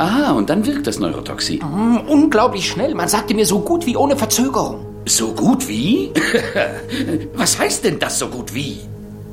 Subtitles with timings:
[0.00, 1.58] Ah, und dann wirkt das Neurotoxin.
[1.58, 2.94] Mm, unglaublich schnell.
[2.94, 4.86] Man sagte mir so gut wie ohne Verzögerung.
[5.04, 6.10] So gut wie?
[7.34, 8.80] Was heißt denn das so gut wie?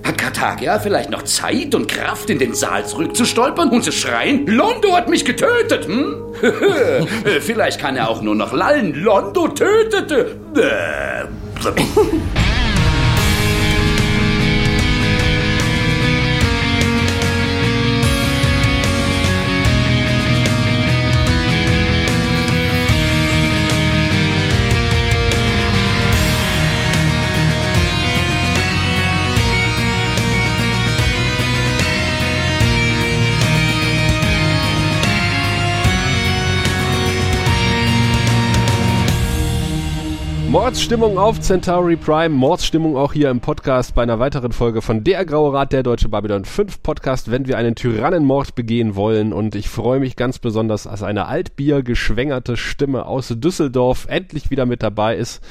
[0.03, 4.93] Hat Karthagia vielleicht noch Zeit und Kraft, in den Saal zurückzustolpern und zu schreien, Londo
[4.93, 6.15] hat mich getötet, hm?
[7.39, 10.35] vielleicht kann er auch nur noch lallen, Londo tötete.
[40.59, 45.23] Mordsstimmung auf Centauri Prime, Mordsstimmung auch hier im Podcast bei einer weiteren Folge von Der
[45.23, 49.33] Graue Rat, der Deutsche Babylon 5 Podcast, wenn wir einen Tyrannenmord begehen wollen.
[49.33, 54.81] Und ich freue mich ganz besonders, dass eine altbiergeschwängerte Stimme aus Düsseldorf endlich wieder mit
[54.81, 55.43] dabei ist.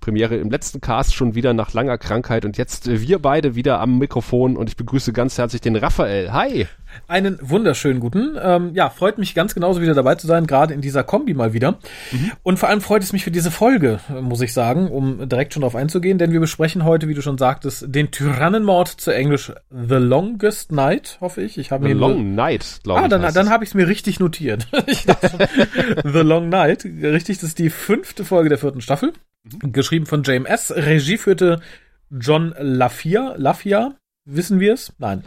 [0.00, 3.98] Premiere im letzten Cast schon wieder nach langer Krankheit und jetzt wir beide wieder am
[3.98, 6.32] Mikrofon und ich begrüße ganz herzlich den Raphael.
[6.32, 6.66] Hi!
[7.06, 8.36] Einen wunderschönen guten.
[8.40, 11.52] Ähm, ja, freut mich ganz genauso wieder dabei zu sein, gerade in dieser Kombi mal
[11.52, 11.72] wieder.
[12.12, 12.32] Mhm.
[12.42, 15.62] Und vor allem freut es mich für diese Folge, muss ich sagen, um direkt schon
[15.62, 19.96] darauf einzugehen, denn wir besprechen heute, wie du schon sagtest, den Tyrannenmord zu Englisch The
[19.96, 21.58] Longest Night, hoffe ich.
[21.58, 23.12] Ich habe The Long Night, glaube ah, ich.
[23.12, 24.66] Ah, dann, dann habe ich es mir richtig notiert.
[26.04, 29.12] The Long Night, richtig, das ist die fünfte Folge der vierten Staffel.
[29.44, 29.72] Mhm.
[29.72, 30.72] Geschrieben von JMS.
[30.74, 31.60] Regie führte
[32.10, 33.34] John Lafia.
[33.36, 34.92] Lafia, wissen wir es?
[34.98, 35.22] Nein.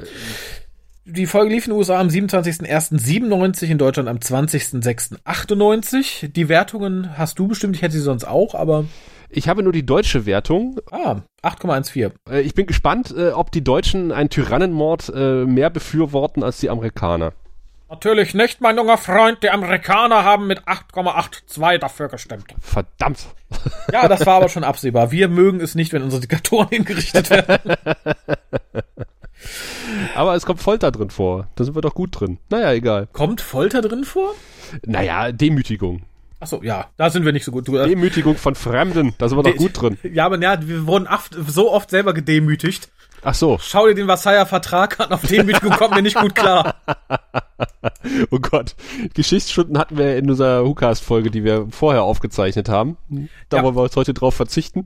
[1.06, 6.30] Die Folge lief in den USA am 27.01.97, in Deutschland am 20.06.98.
[6.30, 8.86] Die Wertungen hast du bestimmt, ich hätte sie sonst auch, aber.
[9.30, 10.80] Ich habe nur die deutsche Wertung.
[10.92, 12.14] Ah, 8,14.
[12.30, 16.70] Äh, ich bin gespannt, äh, ob die Deutschen einen Tyrannenmord äh, mehr befürworten als die
[16.70, 17.34] Amerikaner.
[17.90, 19.44] Natürlich nicht, mein junger Freund.
[19.44, 22.56] Die Amerikaner haben mit 8,82 dafür gestimmt.
[22.62, 23.26] Verdammt.
[23.92, 25.12] Ja, das war aber schon absehbar.
[25.12, 27.76] Wir mögen es nicht, wenn unsere Diktatoren hingerichtet werden.
[30.16, 31.48] Aber es kommt Folter drin vor.
[31.56, 32.38] Da sind wir doch gut drin.
[32.50, 33.08] Naja, egal.
[33.12, 34.34] Kommt Folter drin vor?
[34.86, 36.04] Naja, Demütigung.
[36.40, 37.68] Achso, ja, da sind wir nicht so gut.
[37.68, 39.98] Du, äh, Demütigung von Fremden, da sind wir doch gut drin.
[40.04, 42.90] Ja, aber ja, wir wurden oft, so oft selber gedemütigt.
[43.24, 43.58] Ach so.
[43.62, 46.76] Schau dir den Versailler Vertrag an, auf Demütigung kommt mir nicht gut klar.
[48.32, 48.76] oh Gott.
[49.14, 52.98] Geschichtsstunden hatten wir in unserer Hookast-Folge, die wir vorher aufgezeichnet haben.
[53.48, 53.64] Da ja.
[53.64, 54.86] wollen wir uns heute drauf verzichten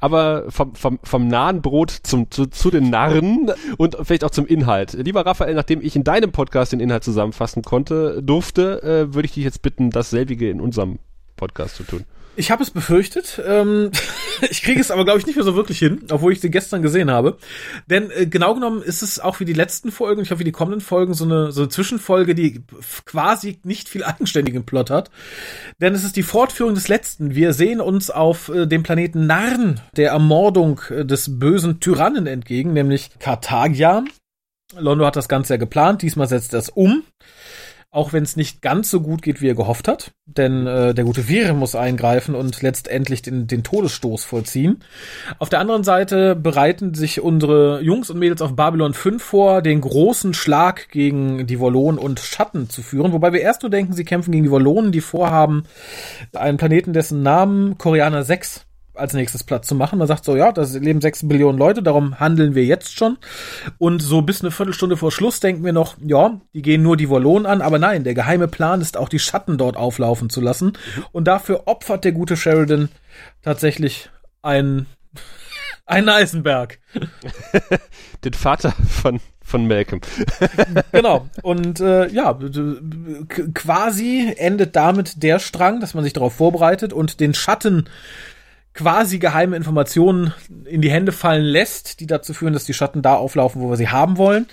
[0.00, 4.46] aber vom, vom, vom nahen Brot zum, zu, zu den Narren und vielleicht auch zum
[4.46, 4.94] Inhalt.
[4.94, 9.32] Lieber Raphael, nachdem ich in deinem Podcast den Inhalt zusammenfassen konnte, durfte, äh, würde ich
[9.32, 10.98] dich jetzt bitten, dasselbige in unserem
[11.36, 12.04] Podcast zu tun.
[12.36, 13.40] Ich habe es befürchtet.
[13.44, 13.90] Ähm,
[14.50, 16.82] ich kriege es aber, glaube ich, nicht mehr so wirklich hin, obwohl ich sie gestern
[16.82, 17.36] gesehen habe.
[17.88, 20.52] Denn äh, genau genommen ist es auch wie die letzten Folgen, ich hoffe, wie die
[20.52, 22.62] kommenden Folgen, so eine, so eine Zwischenfolge, die
[23.04, 25.10] quasi nicht viel eigenständigen Plot hat.
[25.80, 27.34] Denn es ist die Fortführung des letzten.
[27.34, 32.72] Wir sehen uns auf äh, dem Planeten Narn der Ermordung äh, des bösen Tyrannen entgegen,
[32.72, 34.04] nämlich Karthagia.
[34.78, 37.02] Londo hat das Ganze ja geplant, diesmal setzt er es um
[37.92, 40.12] auch wenn es nicht ganz so gut geht, wie er gehofft hat.
[40.26, 44.84] Denn äh, der gute Vire muss eingreifen und letztendlich den, den Todesstoß vollziehen.
[45.40, 49.80] Auf der anderen Seite bereiten sich unsere Jungs und Mädels auf Babylon 5 vor, den
[49.80, 53.12] großen Schlag gegen die Wollonen und Schatten zu führen.
[53.12, 55.64] Wobei wir erst nur denken, sie kämpfen gegen die Wollonen, die vorhaben,
[56.32, 58.66] einen Planeten, dessen Namen Koreaner 6
[59.00, 59.98] als nächstes Platz zu machen.
[59.98, 63.18] Man sagt so, ja, da leben sechs Billionen Leute, darum handeln wir jetzt schon.
[63.78, 67.08] Und so bis eine Viertelstunde vor Schluss denken wir noch, ja, die gehen nur die
[67.08, 70.74] Wollonen an, aber nein, der geheime Plan ist auch die Schatten dort auflaufen zu lassen.
[71.12, 72.88] Und dafür opfert der gute Sheridan
[73.42, 74.10] tatsächlich
[74.42, 74.86] einen,
[75.86, 76.78] einen Eisenberg.
[78.24, 80.00] Den Vater von von Malcolm.
[80.92, 81.28] genau.
[81.42, 82.38] Und äh, ja,
[83.52, 87.86] quasi endet damit der Strang, dass man sich darauf vorbereitet und den Schatten
[88.80, 90.32] quasi geheime Informationen
[90.64, 93.76] in die Hände fallen lässt, die dazu führen, dass die Schatten da auflaufen, wo wir
[93.76, 94.46] sie haben wollen.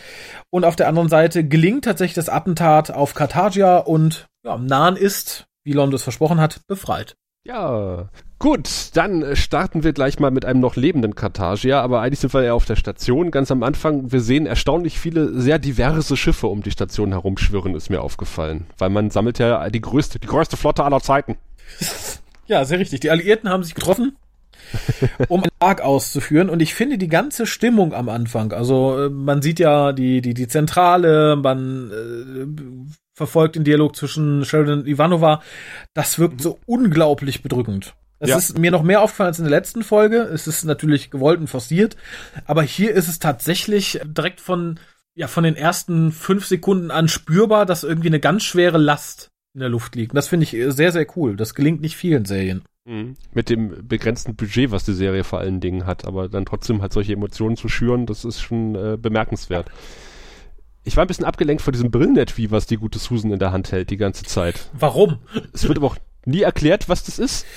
[0.50, 5.46] Und auf der anderen Seite gelingt tatsächlich das Attentat auf Karthagia und ja, Nahen ist,
[5.64, 7.16] wie Londos versprochen hat, befreit.
[7.46, 12.34] Ja, gut, dann starten wir gleich mal mit einem noch lebenden Karthagia, aber eigentlich sind
[12.34, 13.32] wir ja auf der Station.
[13.32, 17.90] Ganz am Anfang, wir sehen erstaunlich viele sehr diverse Schiffe um die Station herumschwirren, ist
[17.90, 18.68] mir aufgefallen.
[18.78, 21.38] Weil man sammelt ja die größte, die größte Flotte aller Zeiten.
[22.48, 23.02] Ja, sehr richtig.
[23.02, 24.16] Die Alliierten haben sich getroffen,
[25.28, 26.50] um einen Arg auszuführen.
[26.50, 30.34] Und ich finde die ganze Stimmung am Anfang, also äh, man sieht ja die, die,
[30.34, 35.42] die Zentrale, man äh, verfolgt den Dialog zwischen Sheridan und Ivanova,
[35.94, 37.94] das wirkt so unglaublich bedrückend.
[38.20, 38.38] Es ja.
[38.38, 40.18] ist mir noch mehr aufgefallen als in der letzten Folge.
[40.22, 41.98] Es ist natürlich gewollt und forciert,
[42.46, 44.80] aber hier ist es tatsächlich direkt von
[45.14, 49.62] ja von den ersten fünf Sekunden an spürbar, dass irgendwie eine ganz schwere Last in
[49.62, 50.12] der Luft liegt.
[50.12, 51.36] Und das finde ich sehr, sehr cool.
[51.36, 52.62] Das gelingt nicht vielen Serien.
[52.86, 53.16] Mhm.
[53.34, 56.94] Mit dem begrenzten Budget, was die Serie vor allen Dingen hat, aber dann trotzdem halt
[56.94, 59.70] solche Emotionen zu schüren, das ist schon äh, bemerkenswert.
[60.84, 63.72] Ich war ein bisschen abgelenkt von diesem Brillenetui, was die gute Susan in der Hand
[63.72, 64.70] hält die ganze Zeit.
[64.74, 65.18] Warum?
[65.54, 67.46] Es wird aber auch nie erklärt, was das ist.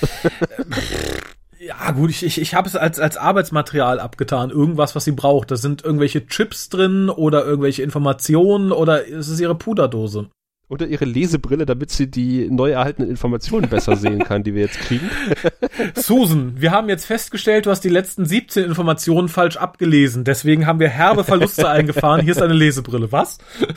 [1.63, 4.49] Ja, gut, ich, ich, ich habe es als, als Arbeitsmaterial abgetan.
[4.49, 5.51] Irgendwas, was sie braucht.
[5.51, 10.31] Da sind irgendwelche Chips drin oder irgendwelche Informationen oder es ist ihre Puderdose.
[10.71, 14.79] Oder ihre Lesebrille, damit sie die neu erhaltenen Informationen besser sehen kann, die wir jetzt
[14.79, 15.09] kriegen.
[15.95, 20.23] Susan, wir haben jetzt festgestellt, du hast die letzten 17 Informationen falsch abgelesen.
[20.23, 22.21] Deswegen haben wir herbe Verluste eingefahren.
[22.21, 23.11] Hier ist eine Lesebrille.
[23.11, 23.39] Was?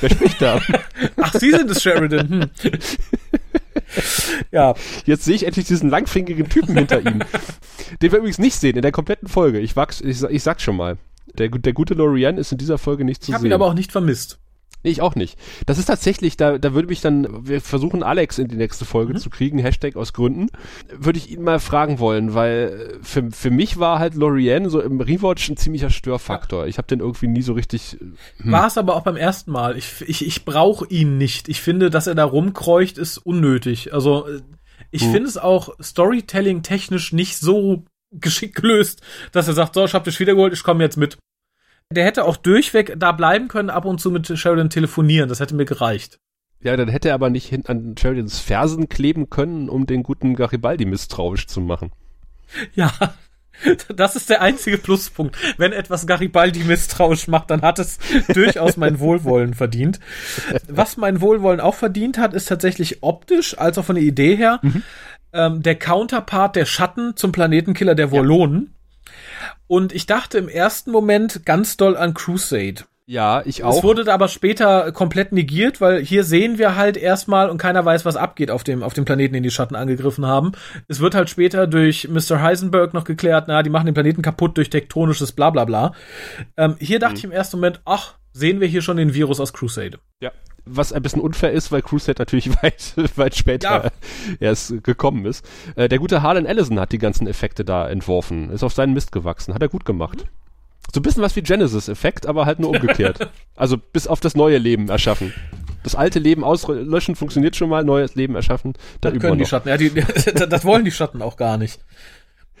[0.00, 0.60] Wer spricht da?
[1.18, 2.28] Ach, Sie sind es, Sheridan.
[2.28, 2.50] Hm.
[4.50, 4.74] ja.
[5.04, 7.20] Jetzt sehe ich endlich diesen langfingerigen Typen hinter ihm.
[8.02, 9.60] Den wir übrigens nicht sehen in der kompletten Folge.
[9.60, 10.98] Ich, wachs, ich, ich sag's schon mal.
[11.38, 13.46] Der, der gute Lorian ist in dieser Folge nicht zu ich hab sehen.
[13.46, 14.40] Ich habe ihn aber auch nicht vermisst.
[14.86, 15.36] Nee, ich auch nicht.
[15.66, 19.14] Das ist tatsächlich, da, da würde mich dann, wir versuchen Alex in die nächste Folge
[19.14, 19.18] mhm.
[19.18, 20.46] zu kriegen, Hashtag aus Gründen,
[20.96, 25.00] würde ich ihn mal fragen wollen, weil für, für mich war halt Lorian so im
[25.00, 26.62] Rewatch ein ziemlicher Störfaktor.
[26.62, 26.68] Ja.
[26.68, 27.98] Ich habe den irgendwie nie so richtig.
[28.36, 28.52] Hm.
[28.52, 29.76] War es aber auch beim ersten Mal.
[29.76, 31.48] Ich, ich, ich brauche ihn nicht.
[31.48, 33.92] Ich finde, dass er da rumkreucht, ist unnötig.
[33.92, 34.28] Also
[34.92, 35.10] ich hm.
[35.10, 39.02] finde es auch Storytelling technisch nicht so geschickt gelöst,
[39.32, 41.18] dass er sagt, so, ich hab dich wiedergeholt, ich komme jetzt mit.
[41.92, 45.28] Der hätte auch durchweg da bleiben können, ab und zu mit Sheridan telefonieren.
[45.28, 46.18] Das hätte mir gereicht.
[46.60, 50.34] Ja, dann hätte er aber nicht hin an Sheridans Fersen kleben können, um den guten
[50.34, 51.92] Garibaldi misstrauisch zu machen.
[52.74, 52.92] Ja,
[53.94, 55.36] das ist der einzige Pluspunkt.
[55.58, 57.98] Wenn etwas Garibaldi misstrauisch macht, dann hat es
[58.34, 60.00] durchaus mein Wohlwollen verdient.
[60.68, 64.60] Was mein Wohlwollen auch verdient hat, ist tatsächlich optisch, als auch von der Idee her,
[64.62, 64.82] mhm.
[65.32, 68.74] ähm, der Counterpart der Schatten zum Planetenkiller der Wollonen.
[69.66, 72.84] Und ich dachte im ersten Moment ganz doll an Crusade.
[73.08, 73.76] Ja, ich auch.
[73.76, 78.04] Es wurde aber später komplett negiert, weil hier sehen wir halt erstmal und keiner weiß,
[78.04, 80.52] was abgeht auf dem, auf dem Planeten, den die Schatten angegriffen haben.
[80.88, 82.42] Es wird halt später durch Mr.
[82.42, 85.92] Heisenberg noch geklärt, na, die machen den Planeten kaputt durch tektonisches Blablabla.
[86.56, 87.18] Ähm, hier dachte mhm.
[87.18, 89.98] ich im ersten Moment, ach, sehen wir hier schon den Virus aus Crusade.
[90.20, 90.32] Ja.
[90.68, 93.90] Was ein bisschen unfair ist, weil Crusade natürlich weit, weit später ja.
[94.40, 95.44] erst gekommen ist.
[95.76, 99.12] Äh, der gute Harlan Ellison hat die ganzen Effekte da entworfen, ist auf seinen Mist
[99.12, 100.24] gewachsen, hat er gut gemacht.
[100.24, 100.46] Mhm.
[100.94, 103.30] So ein bisschen was wie Genesis-Effekt, aber halt nur umgekehrt.
[103.56, 105.32] also bis auf das neue Leben erschaffen.
[105.82, 108.74] Das alte Leben auslöschen funktioniert schon mal, neues Leben erschaffen.
[109.00, 109.68] Da das können die Schatten.
[109.68, 109.90] Ja, die,
[110.48, 111.80] das wollen die Schatten auch gar nicht.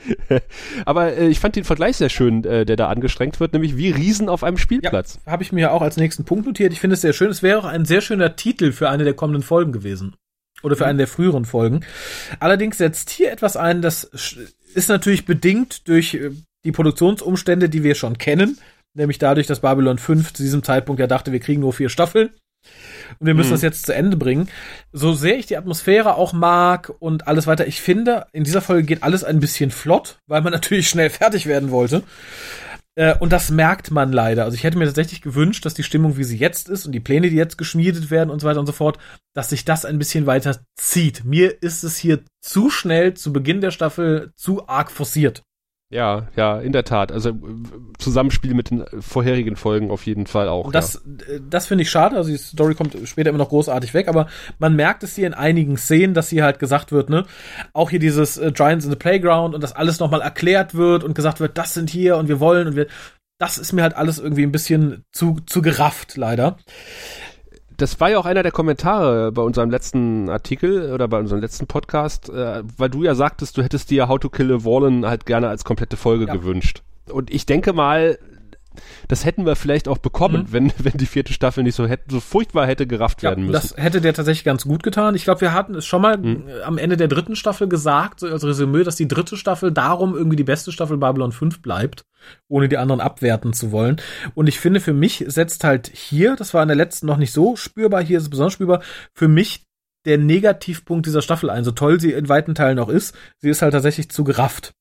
[0.84, 3.90] Aber äh, ich fand den Vergleich sehr schön, äh, der da angestrengt wird, nämlich wie
[3.90, 5.18] Riesen auf einem Spielplatz.
[5.24, 6.72] Ja, Habe ich mir ja auch als nächsten Punkt notiert.
[6.72, 7.30] Ich finde es sehr schön.
[7.30, 10.14] Es wäre auch ein sehr schöner Titel für eine der kommenden Folgen gewesen.
[10.62, 10.90] Oder für mhm.
[10.90, 11.80] eine der früheren Folgen.
[12.40, 14.04] Allerdings setzt hier etwas ein, das
[14.74, 16.30] ist natürlich bedingt durch äh,
[16.64, 18.58] die Produktionsumstände, die wir schon kennen.
[18.94, 22.30] Nämlich dadurch, dass Babylon 5 zu diesem Zeitpunkt ja dachte, wir kriegen nur vier Staffeln
[23.18, 23.54] und wir müssen mhm.
[23.54, 24.48] das jetzt zu Ende bringen.
[24.92, 28.84] So sehr ich die Atmosphäre auch mag und alles weiter, ich finde, in dieser Folge
[28.84, 32.02] geht alles ein bisschen flott, weil man natürlich schnell fertig werden wollte.
[32.96, 34.44] Äh, und das merkt man leider.
[34.44, 37.00] Also ich hätte mir tatsächlich gewünscht, dass die Stimmung, wie sie jetzt ist und die
[37.00, 38.98] Pläne, die jetzt geschmiedet werden und so weiter und so fort,
[39.34, 41.24] dass sich das ein bisschen weiter zieht.
[41.24, 45.42] Mir ist es hier zu schnell zu Beginn der Staffel zu arg forciert.
[45.88, 47.12] Ja, ja, in der Tat.
[47.12, 47.32] Also
[47.98, 50.66] Zusammenspiel mit den vorherigen Folgen auf jeden Fall auch.
[50.66, 51.38] Und das, ja.
[51.48, 52.16] das finde ich schade.
[52.16, 54.26] Also die Story kommt später immer noch großartig weg, aber
[54.58, 57.24] man merkt es hier in einigen Szenen, dass hier halt gesagt wird, ne,
[57.72, 61.14] auch hier dieses äh, Giants in the Playground und das alles nochmal erklärt wird und
[61.14, 62.86] gesagt wird, das sind hier und wir wollen und wir.
[63.38, 66.56] Das ist mir halt alles irgendwie ein bisschen zu, zu gerafft, leider
[67.76, 71.66] das war ja auch einer der Kommentare bei unserem letzten Artikel oder bei unserem letzten
[71.66, 75.26] Podcast, äh, weil du ja sagtest, du hättest dir How to Kill a Wallen halt
[75.26, 76.34] gerne als komplette Folge ja.
[76.34, 76.82] gewünscht.
[77.10, 78.18] Und ich denke mal,
[79.08, 80.52] das hätten wir vielleicht auch bekommen, mhm.
[80.52, 83.74] wenn, wenn die vierte Staffel nicht so, hätte, so furchtbar hätte gerafft ja, werden müssen.
[83.74, 85.14] Das hätte der tatsächlich ganz gut getan.
[85.14, 86.44] Ich glaube, wir hatten es schon mal mhm.
[86.64, 90.36] am Ende der dritten Staffel gesagt, so als Resümee, dass die dritte Staffel darum irgendwie
[90.36, 92.04] die beste Staffel Babylon 5 bleibt,
[92.48, 93.96] ohne die anderen abwerten zu wollen.
[94.34, 97.32] Und ich finde, für mich setzt halt hier, das war in der letzten noch nicht
[97.32, 98.82] so spürbar, hier ist es besonders spürbar,
[99.14, 99.66] für mich
[100.06, 101.64] der Negativpunkt dieser Staffel ein.
[101.64, 104.72] So toll sie in weiten Teilen auch ist, sie ist halt tatsächlich zu gerafft.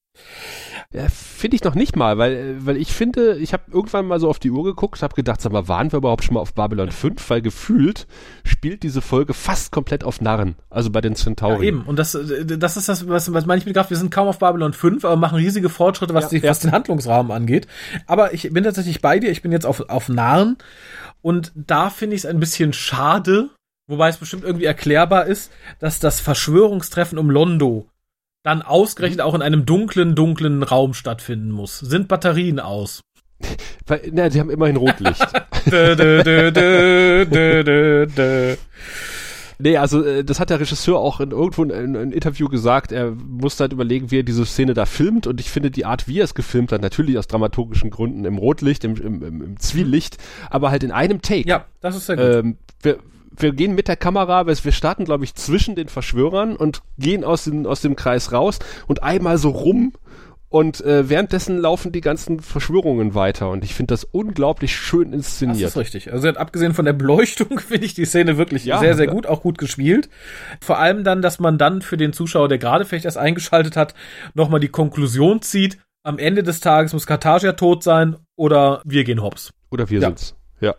[0.95, 4.29] Ja, finde ich noch nicht mal, weil, weil ich finde, ich habe irgendwann mal so
[4.29, 6.89] auf die Uhr geguckt, habe gedacht, sag mal, waren wir überhaupt schon mal auf Babylon
[6.89, 7.29] 5?
[7.29, 8.07] Weil gefühlt
[8.45, 11.65] spielt diese Folge fast komplett auf Narren, also bei den Centauri.
[11.65, 14.09] Ja, eben, und das, das ist das, was, was meine ich mit Kraft, wir sind
[14.09, 17.67] kaum auf Babylon 5, aber machen riesige Fortschritte, was, ja, die, was den Handlungsrahmen angeht.
[18.07, 20.57] Aber ich bin tatsächlich bei dir, ich bin jetzt auf, auf Narren
[21.21, 23.49] und da finde ich es ein bisschen schade,
[23.87, 27.89] wobei es bestimmt irgendwie erklärbar ist, dass das Verschwörungstreffen um Londo
[28.45, 31.79] dann ausgerechnet auch in einem dunklen, dunklen Raum stattfinden muss.
[31.79, 33.01] Sind Batterien aus?
[34.11, 35.19] Na, die haben immerhin Rotlicht.
[35.65, 38.55] dö, dö, dö, dö, dö, dö.
[39.57, 42.91] Nee, also äh, das hat der Regisseur auch in irgendwo in, in einem Interview gesagt.
[42.91, 45.25] Er musste halt überlegen, wie er diese Szene da filmt.
[45.25, 48.37] Und ich finde die Art, wie er es gefilmt hat, natürlich aus dramaturgischen Gründen im
[48.37, 50.17] Rotlicht, im, im, im, im Zwielicht,
[50.51, 51.49] aber halt in einem Take.
[51.49, 52.25] Ja, das ist sehr gut.
[52.25, 52.57] Ähm,
[53.37, 57.45] wir, gehen mit der Kamera, wir starten, glaube ich, zwischen den Verschwörern und gehen aus,
[57.45, 59.93] den, aus dem Kreis raus und einmal so rum
[60.47, 65.15] und äh, währenddessen laufen die ganzen Verschwörungen weiter und ich finde das unglaublich schön Das
[65.17, 65.69] inszeniert.
[65.69, 66.13] ist richtig.
[66.13, 69.41] Also abgesehen von der Beleuchtung finde ich die Szene wirklich Ja, sehr, sehr gut, auch
[69.41, 70.07] gut gespielt.
[70.61, 73.95] Vor allem dann, dass man dann für den Zuschauer, der gerade vielleicht erst eingeschaltet hat,
[74.33, 75.77] nochmal die Konklusion zieht.
[76.03, 79.51] Am Ende des Tages muss Karthagia tot sein oder wir gehen hops.
[79.71, 80.07] Oder wir Ja.
[80.07, 80.35] sind's.
[80.65, 80.75] Ja.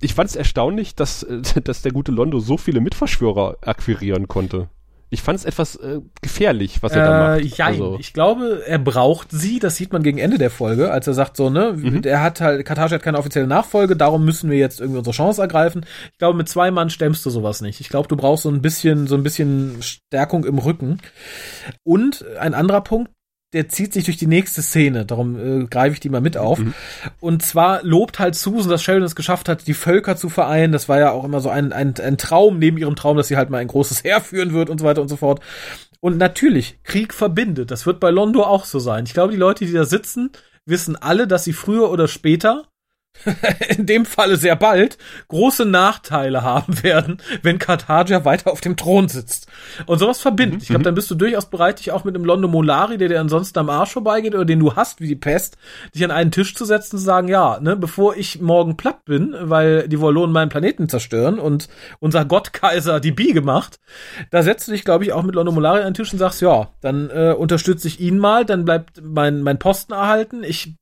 [0.00, 4.68] Ich fand es erstaunlich, dass, äh, dass der gute Londo so viele Mitverschwörer akquirieren konnte.
[5.10, 7.56] Ich fand es etwas äh, gefährlich, was er da Äh, macht.
[7.58, 7.66] jein.
[7.68, 11.14] Also, Ich glaube, er braucht sie, das sieht man gegen Ende der Folge, als er
[11.14, 12.02] sagt so, ne, Mhm.
[12.04, 15.40] er hat halt, Karthagia hat keine offizielle Nachfolge, darum müssen wir jetzt irgendwie unsere Chance
[15.40, 15.86] ergreifen.
[16.12, 17.80] Ich glaube, mit zwei Mann stemmst du sowas nicht.
[17.80, 20.98] Ich glaube, du brauchst so ein bisschen, so ein bisschen Stärkung im Rücken.
[21.84, 23.12] Und ein anderer Punkt,
[23.54, 26.58] der zieht sich durch die nächste Szene, darum äh, greife ich die mal mit auf.
[27.20, 30.72] Und zwar lobt halt Susan, dass Sheldon es geschafft hat, die Völker zu vereinen.
[30.72, 33.36] Das war ja auch immer so ein, ein, ein Traum neben ihrem Traum, dass sie
[33.36, 35.40] halt mal ein großes Heer führen wird und so weiter und so fort.
[36.00, 37.70] Und natürlich, Krieg verbindet.
[37.70, 39.04] Das wird bei Londo auch so sein.
[39.06, 40.30] Ich glaube, die Leute, die da sitzen,
[40.66, 42.64] wissen alle, dass sie früher oder später,
[43.76, 49.08] in dem Falle sehr bald, große Nachteile haben werden, wenn Karthagia weiter auf dem Thron
[49.08, 49.46] sitzt.
[49.86, 50.62] Und sowas verbindet.
[50.62, 53.20] Ich glaube, dann bist du durchaus bereit, dich auch mit einem Londo Molari, der dir
[53.20, 55.56] ansonsten am Arsch vorbeigeht oder den du hast wie die Pest,
[55.94, 59.04] dich an einen Tisch zu setzen und zu sagen, ja, ne, bevor ich morgen platt
[59.04, 61.68] bin, weil die Wollonen meinen Planeten zerstören und
[62.00, 63.80] unser Gottkaiser die Biege macht,
[64.30, 66.40] da setzt du dich, glaube ich, auch mit Londo Molari an den Tisch und sagst,
[66.40, 70.44] ja, dann äh, unterstütze ich ihn mal, dann bleibt mein, mein Posten erhalten.
[70.44, 70.74] Ich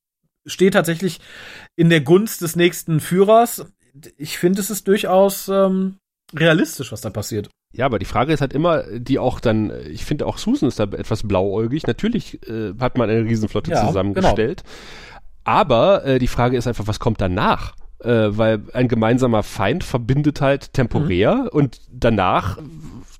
[0.46, 1.20] stehe tatsächlich
[1.76, 3.66] in der Gunst des nächsten Führers.
[4.16, 5.96] Ich finde, es ist durchaus ähm,
[6.34, 7.48] realistisch, was da passiert.
[7.74, 10.78] ja, aber die Frage ist halt immer, die auch dann, ich finde auch Susan ist
[10.78, 11.86] da etwas blauäugig.
[11.86, 14.62] Natürlich äh, hat man eine Riesenflotte Ja, zusammengestellt.
[15.44, 17.74] Aber äh, die Frage ist einfach, was kommt danach?
[18.02, 21.48] Äh, weil ein gemeinsamer Feind verbindet halt temporär Mhm.
[21.52, 22.58] und danach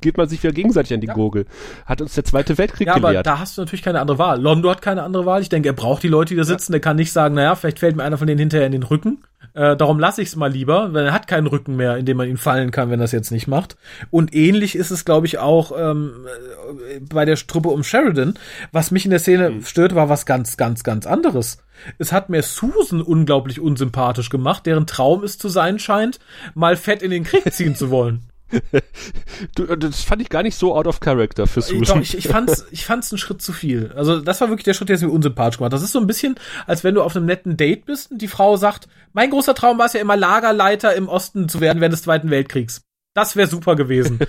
[0.00, 1.46] geht man sich wieder gegenseitig an die Gurgel.
[1.86, 3.26] Hat uns der Zweite Weltkrieg Ja, aber gelehrt.
[3.26, 4.40] da hast du natürlich keine andere Wahl.
[4.40, 5.40] Londo hat keine andere Wahl.
[5.40, 6.72] Ich denke, er braucht die Leute, die da sitzen.
[6.72, 9.18] Der kann nicht sagen, naja, vielleicht fällt mir einer von denen hinterher in den Rücken.
[9.54, 12.16] Äh, darum lasse ich es mal lieber, weil er hat keinen Rücken mehr, in dem
[12.16, 13.76] man ihn fallen kann, wenn er es jetzt nicht macht.
[14.10, 16.26] Und ähnlich ist es, glaube ich, auch ähm,
[16.90, 18.34] äh, bei der Truppe um Sheridan.
[18.72, 19.64] Was mich in der Szene Mhm.
[19.64, 21.58] stört, war was ganz, ganz, ganz anderes.
[21.98, 26.18] Es hat mir Susan unglaublich unsympathisch gemacht, deren Traum es zu sein scheint,
[26.54, 28.20] mal fett in den Krieg ziehen zu wollen.
[29.54, 31.96] Du, äh, das fand ich gar nicht so out of character für Ich, Susan.
[31.96, 33.92] doch, ich, ich fand's, ich fand's einen Schritt zu viel.
[33.96, 35.72] Also das war wirklich der Schritt, der es mir unsympathisch gemacht.
[35.72, 38.28] Das ist so ein bisschen, als wenn du auf einem netten Date bist und die
[38.28, 41.92] Frau sagt, mein großer Traum war es ja immer Lagerleiter im Osten zu werden während
[41.94, 42.82] des Zweiten Weltkriegs.
[43.14, 44.20] Das wäre super gewesen.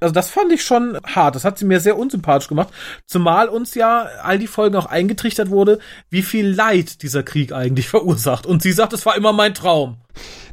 [0.00, 1.34] Also das fand ich schon hart.
[1.34, 2.68] Das hat sie mir sehr unsympathisch gemacht.
[3.06, 5.78] Zumal uns ja all die Folgen auch eingetrichtert wurde,
[6.10, 8.46] wie viel Leid dieser Krieg eigentlich verursacht.
[8.46, 9.96] Und sie sagt, es war immer mein Traum.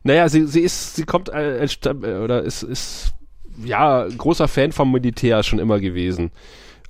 [0.04, 3.14] Naja, sie, sie ist, sie kommt äh, als Stamm- äh, oder ist, ist
[3.64, 6.32] ja großer Fan vom Militär schon immer gewesen.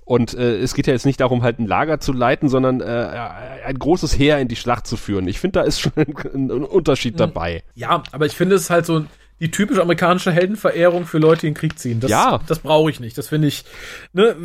[0.06, 3.20] Und äh, es geht ja jetzt nicht darum, halt ein Lager zu leiten, sondern äh,
[3.66, 5.28] ein großes Heer in die Schlacht zu führen.
[5.28, 7.64] Ich finde, da ist schon ein, ein Unterschied dabei.
[7.76, 9.06] Ja, aber ich finde es ist halt so
[9.40, 12.00] die typische amerikanische Heldenverehrung für Leute, die in den Krieg ziehen.
[12.00, 12.40] Das, Ja.
[12.48, 13.18] das brauche ich nicht.
[13.18, 13.66] Das finde ich,
[14.14, 14.36] ne,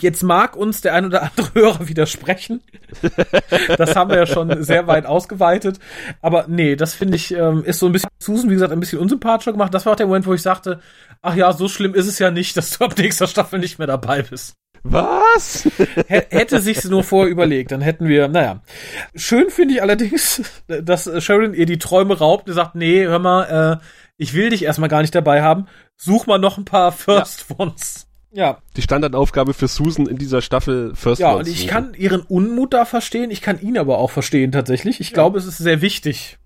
[0.00, 2.60] jetzt mag uns der ein oder andere Hörer widersprechen.
[3.78, 5.78] das haben wir ja schon sehr weit ausgeweitet.
[6.20, 8.98] Aber nee, das finde ich, ähm, ist so ein bisschen, Susan, wie gesagt, ein bisschen
[8.98, 9.72] unsympathischer gemacht.
[9.74, 10.80] Das war auch der Moment, wo ich sagte,
[11.20, 13.86] ach ja, so schlimm ist es ja nicht, dass du ab nächster Staffel nicht mehr
[13.86, 14.54] dabei bist.
[14.84, 15.68] Was?
[16.08, 18.62] Hätte sich's nur vorher überlegt, dann hätten wir, naja.
[19.14, 23.78] Schön finde ich allerdings, dass Sharon ihr die Träume raubt und sagt, nee, hör mal,
[23.80, 23.84] äh,
[24.16, 25.66] ich will dich erstmal gar nicht dabei haben.
[25.96, 28.06] Such mal noch ein paar First Ones.
[28.34, 31.70] Ja, Die Standardaufgabe für Susan in dieser Staffel First ja, Ones und ich suchen.
[31.70, 35.00] kann ihren Unmut da verstehen, ich kann ihn aber auch verstehen tatsächlich.
[35.00, 36.38] Ich glaube, es ist sehr wichtig,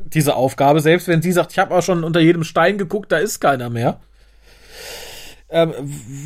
[0.00, 3.18] diese Aufgabe, selbst wenn sie sagt, ich habe auch schon unter jedem Stein geguckt, da
[3.18, 4.00] ist keiner mehr.
[5.50, 5.72] Ähm,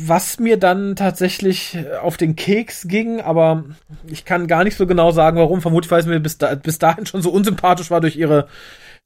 [0.05, 3.63] was mir dann tatsächlich auf den Keks ging, aber
[4.07, 5.61] ich kann gar nicht so genau sagen, warum.
[5.61, 8.47] Vermutlich, weil es mir bis, da, bis dahin schon so unsympathisch war durch ihre,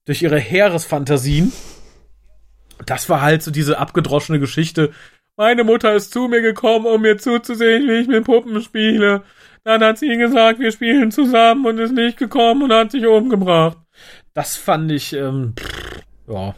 [0.06, 1.52] durch ihre Heeresfantasien.
[2.88, 4.92] Das war halt so diese abgedroschene Geschichte.
[5.36, 9.22] Meine Mutter ist zu mir gekommen, um mir zuzusehen, wie ich mit Puppen spiele.
[9.64, 13.78] Dann hat sie gesagt, wir spielen zusammen und ist nicht gekommen und hat sich umgebracht.
[14.34, 16.56] Das fand ich, ähm, pff, ja.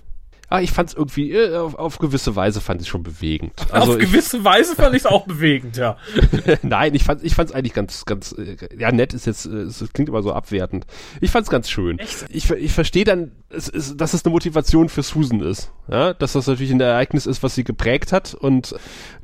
[0.52, 3.54] Ah, ich fand es irgendwie, äh, auf, auf gewisse Weise fand ich schon bewegend.
[3.72, 5.98] Also Auf ich, gewisse Weise fand ich es auch bewegend, ja.
[6.64, 9.84] Nein, ich fand ich fand's eigentlich ganz ganz äh, ja nett ist jetzt äh, es
[9.94, 10.88] klingt immer so abwertend.
[11.22, 12.00] Ich fand's ganz schön.
[12.30, 16.14] Ich ver- ich verstehe dann es ist, dass es eine Motivation für Susan ist, ja,
[16.14, 18.76] dass das natürlich ein Ereignis ist, was sie geprägt hat und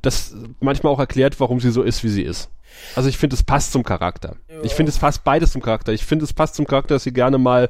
[0.01, 2.49] das manchmal auch erklärt, warum sie so ist, wie sie ist.
[2.95, 4.35] Also ich finde, es passt zum Charakter.
[4.63, 5.91] Ich finde, es passt beides zum Charakter.
[5.93, 7.69] Ich finde, es passt zum Charakter, dass sie gerne mal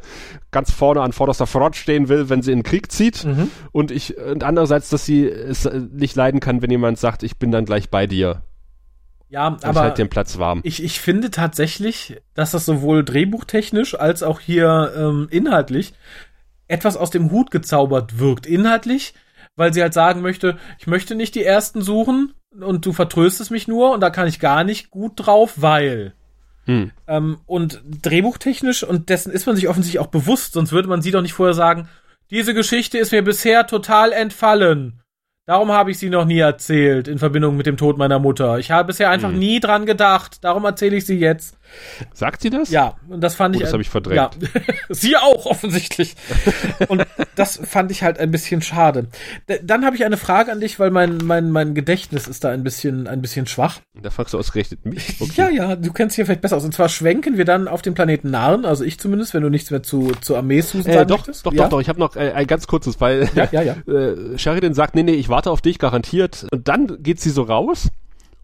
[0.51, 3.25] ganz vorne an vorderster Front stehen will, wenn sie in den Krieg zieht.
[3.71, 7.37] Und ich, und andererseits, dass sie es äh, nicht leiden kann, wenn jemand sagt, ich
[7.37, 8.43] bin dann gleich bei dir.
[9.29, 10.61] Ja, Aber ich halt den Platz warm.
[10.63, 15.93] ich, ich finde tatsächlich, dass das sowohl drehbuchtechnisch als auch hier ähm, inhaltlich
[16.67, 18.45] etwas aus dem Hut gezaubert wirkt.
[18.45, 19.13] Inhaltlich,
[19.55, 23.67] weil sie halt sagen möchte, ich möchte nicht die ersten suchen und du vertröstest mich
[23.67, 26.13] nur und da kann ich gar nicht gut drauf, weil.
[26.65, 26.91] Hm.
[27.07, 31.11] Ähm, und drehbuchtechnisch, und dessen ist man sich offensichtlich auch bewusst, sonst würde man sie
[31.11, 31.87] doch nicht vorher sagen,
[32.31, 35.01] diese Geschichte ist mir bisher total entfallen.
[35.47, 38.57] Darum habe ich sie noch nie erzählt in Verbindung mit dem Tod meiner Mutter.
[38.57, 39.37] Ich habe bisher einfach Hm.
[39.37, 40.43] nie dran gedacht.
[40.43, 41.55] Darum erzähle ich sie jetzt.
[42.13, 42.69] Sagt sie das?
[42.71, 43.63] Ja, und das fand Oh, ich.
[43.63, 44.15] das habe ich verdrängt.
[44.17, 44.29] Ja,
[44.89, 46.15] sie auch offensichtlich.
[46.87, 49.07] und das fand ich halt ein bisschen schade.
[49.49, 52.49] D dann habe ich eine Frage an dich, weil mein mein mein Gedächtnis ist da
[52.49, 53.79] ein bisschen ein bisschen schwach.
[54.01, 55.15] Da fragst du ausgerechnet mich.
[55.21, 55.31] Okay.
[55.35, 56.63] Ja, ja, du kennst hier vielleicht besser aus.
[56.65, 59.69] Und zwar schwenken wir dann auf den Planeten Narn, also ich zumindest, wenn du nichts
[59.71, 61.45] mehr zu zu Armee Susan Äh, sagen doch, möchtest.
[61.45, 61.63] doch, ja?
[61.63, 61.81] doch, doch.
[61.81, 63.73] Ich habe noch äh, ein ganz kurzes, weil Ja, ja, ja.
[63.93, 66.47] äh, Sheridan sagt, nee, nee, ich warte auf dich, garantiert.
[66.51, 67.89] Und dann geht sie so raus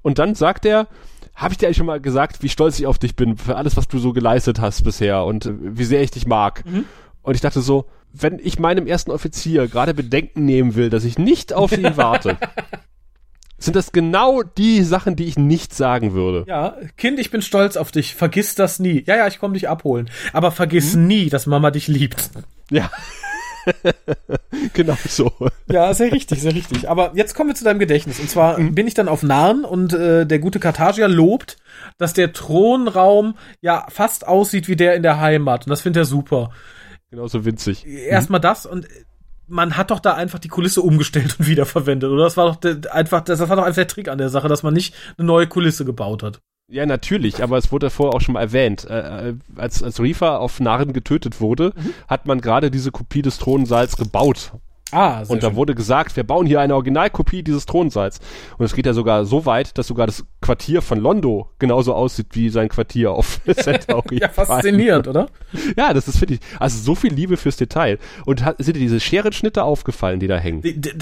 [0.01, 0.87] und dann sagt er,
[1.33, 3.77] habe ich dir eigentlich schon mal gesagt, wie stolz ich auf dich bin für alles,
[3.77, 6.65] was du so geleistet hast bisher und äh, wie sehr ich dich mag.
[6.65, 6.83] Mhm.
[7.21, 11.17] Und ich dachte so, wenn ich meinem ersten Offizier gerade Bedenken nehmen will, dass ich
[11.17, 12.37] nicht auf ihn warte,
[13.57, 16.43] sind das genau die Sachen, die ich nicht sagen würde.
[16.45, 18.15] Ja, Kind, ich bin stolz auf dich.
[18.15, 19.01] Vergiss das nie.
[19.07, 20.09] Ja, ja, ich komme dich abholen.
[20.33, 21.07] Aber vergiss Mhm.
[21.07, 22.31] nie, dass Mama dich liebt.
[22.69, 22.91] Ja.
[24.73, 25.31] genau so.
[25.69, 26.89] Ja, sehr richtig, sehr richtig.
[26.89, 28.19] Aber jetzt kommen wir zu deinem Gedächtnis.
[28.19, 28.75] Und zwar Mhm.
[28.75, 31.57] bin ich dann auf Narn und äh, der gute Kartagier lobt,
[31.97, 35.65] dass der Thronraum ja fast aussieht wie der in der Heimat.
[35.65, 36.51] Und das findet er super.
[37.09, 37.85] Genauso winzig.
[37.85, 38.87] Erstmal das und
[39.47, 42.23] man hat doch da einfach die Kulisse umgestellt und wiederverwendet, oder?
[42.23, 44.63] Das war doch der, einfach, das war doch einfach der Trick an der Sache, dass
[44.63, 46.39] man nicht eine neue Kulisse gebaut hat.
[46.71, 48.85] Ja, natürlich, aber es wurde vorher auch schon mal erwähnt.
[48.89, 51.73] Äh, äh, als, als Reefer auf Narren getötet wurde,
[52.07, 54.53] hat man gerade diese Kopie des Thronsaals gebaut.
[54.91, 55.55] Ah, Und da schön.
[55.55, 58.19] wurde gesagt, wir bauen hier eine Originalkopie dieses Thronsaals.
[58.57, 62.27] Und es geht ja sogar so weit, dass sogar das Quartier von Londo genauso aussieht
[62.31, 64.19] wie sein Quartier auf Centauri.
[64.19, 65.27] ja, faszinierend, oder?
[65.77, 67.99] Ja, das ist, finde ich, also so viel Liebe fürs Detail.
[68.25, 70.61] Und hat, sind dir diese Scherenschnitte aufgefallen, die da hängen?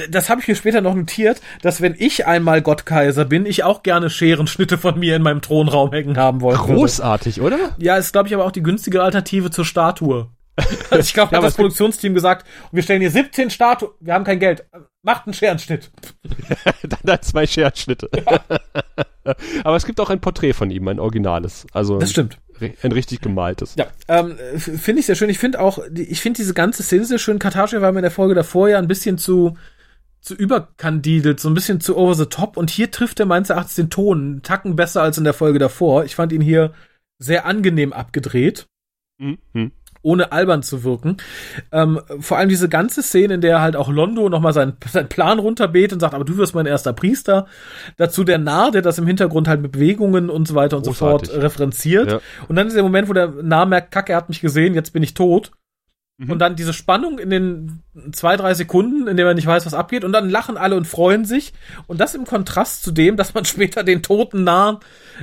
[0.10, 3.84] Das habe ich mir später noch notiert, dass wenn ich einmal Gottkaiser bin, ich auch
[3.84, 6.58] gerne Scherenschnitte von mir in meinem Thronraum hängen haben würde.
[6.58, 7.58] Großartig, oder?
[7.78, 10.28] Ja, ist, glaube ich, aber auch die günstige Alternative zur Statue.
[10.90, 14.24] Also ich glaube, Ja, hat das Produktionsteam gesagt, wir stellen hier 17 Statuen, wir haben
[14.24, 14.66] kein Geld.
[15.02, 15.92] Macht einen Scherenschnitt.
[16.84, 18.10] Dann da zwei Scherenschnitte.
[19.64, 21.66] aber es gibt auch ein Porträt von ihm, ein originales.
[21.72, 22.38] Also Das stimmt.
[22.60, 23.76] ein richtig gemaltes.
[23.78, 25.30] Ja, ähm, finde ich sehr schön.
[25.30, 27.40] Ich finde auch, ich finde diese ganze Szene sehr schön.
[27.40, 29.58] Kartage war mir in der Folge davor ja ein bisschen zu,
[30.22, 32.58] zu überkandidelt, so ein bisschen zu over the top.
[32.58, 35.60] Und hier trifft er meines Erachtens den Ton einen Tacken besser als in der Folge
[35.60, 36.04] davor.
[36.04, 36.74] Ich fand ihn hier
[37.20, 38.68] sehr angenehm abgedreht.
[39.20, 39.72] Mhm.
[40.02, 41.18] Ohne albern zu wirken.
[41.72, 45.40] Ähm, vor allem diese ganze Szene, in der halt auch Londo nochmal seinen, seinen Plan
[45.40, 47.48] runterbetet und sagt, aber du wirst mein erster Priester.
[47.98, 50.92] Dazu der Narr, der das im Hintergrund halt mit Bewegungen und so weiter und so
[50.92, 51.30] Großartig.
[51.30, 52.12] fort referenziert.
[52.12, 52.20] Ja.
[52.48, 54.94] Und dann ist der Moment, wo der Narr merkt, Kacke, er hat mich gesehen, jetzt
[54.94, 55.52] bin ich tot.
[56.20, 56.32] Mhm.
[56.32, 59.74] Und dann diese Spannung in den zwei, drei Sekunden, in der man nicht weiß, was
[59.74, 60.04] abgeht.
[60.04, 61.54] Und dann lachen alle und freuen sich.
[61.88, 64.80] Und das im Kontrast zu dem, dass man später den toten Narren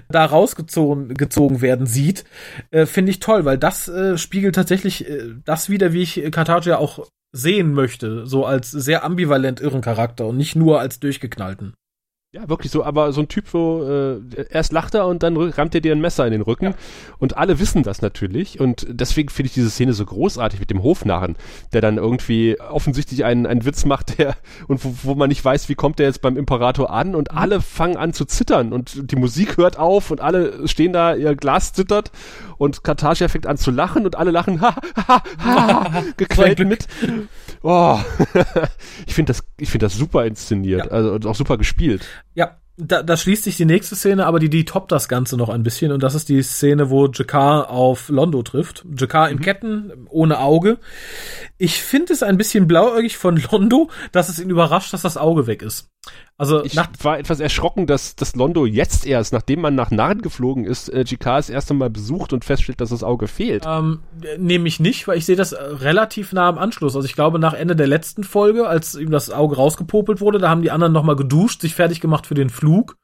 [0.09, 2.24] da rausgezogen gezogen werden sieht,
[2.70, 6.78] äh, finde ich toll, weil das äh, spiegelt tatsächlich äh, das wieder, wie ich Kartagia
[6.78, 8.26] auch sehen möchte.
[8.26, 11.74] So als sehr ambivalent irren Charakter und nicht nur als durchgeknallten.
[12.37, 15.75] Ja, wirklich so, aber so ein Typ, so, äh, erst lacht er und dann rammt
[15.75, 16.75] er dir ein Messer in den Rücken.
[17.16, 18.61] Und alle wissen das natürlich.
[18.61, 21.37] Und deswegen finde ich diese Szene so großartig mit dem Hofnarren,
[21.72, 24.37] der dann irgendwie offensichtlich einen, einen Witz macht, der,
[24.68, 27.62] und wo, wo man nicht weiß, wie kommt der jetzt beim Imperator an und alle
[27.62, 31.72] fangen an zu zittern und die Musik hört auf und alle stehen da, ihr Glas
[31.72, 32.12] zittert
[32.59, 34.77] und Kartagia fängt an zu lachen und alle lachen, ha,
[35.09, 36.68] ha, ha, gequält Glück.
[36.68, 36.87] mit.
[37.68, 37.98] Oh,
[39.07, 40.90] ich finde das, ich finde das super inszeniert, Ja.
[40.92, 42.07] also auch super gespielt.
[42.35, 45.48] Ja, da, da schließt sich die nächste Szene, aber die, die toppt das Ganze noch
[45.48, 45.90] ein bisschen.
[45.92, 48.85] Und das ist die Szene, wo Jakar auf Londo trifft.
[48.96, 49.33] Jakar Mhm.
[49.33, 50.79] in Ketten, ohne Auge.
[51.59, 55.46] Ich finde es ein bisschen blauäugig von Londo, dass es ihn überrascht, dass das Auge
[55.48, 55.88] weg ist.
[56.38, 60.20] Also Ich nach, war etwas erschrocken, dass, dass Londo jetzt erst, nachdem man nach Narren
[60.20, 63.64] geflogen ist, äh, GK das erste Mal besucht und feststellt, dass das Auge fehlt.
[63.66, 64.01] ähm,
[64.37, 66.94] nehme ich nicht, weil ich sehe das äh, relativ nah am Anschluss.
[66.94, 70.51] Also ich glaube, nach Ende der letzten Folge, als ihm das Auge rausgepopelt wurde, da
[70.51, 72.99] haben die anderen nochmal geduscht, sich fertig gemacht für den Flug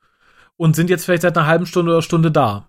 [0.59, 2.69] und sind jetzt vielleicht seit einer halben Stunde oder Stunde da.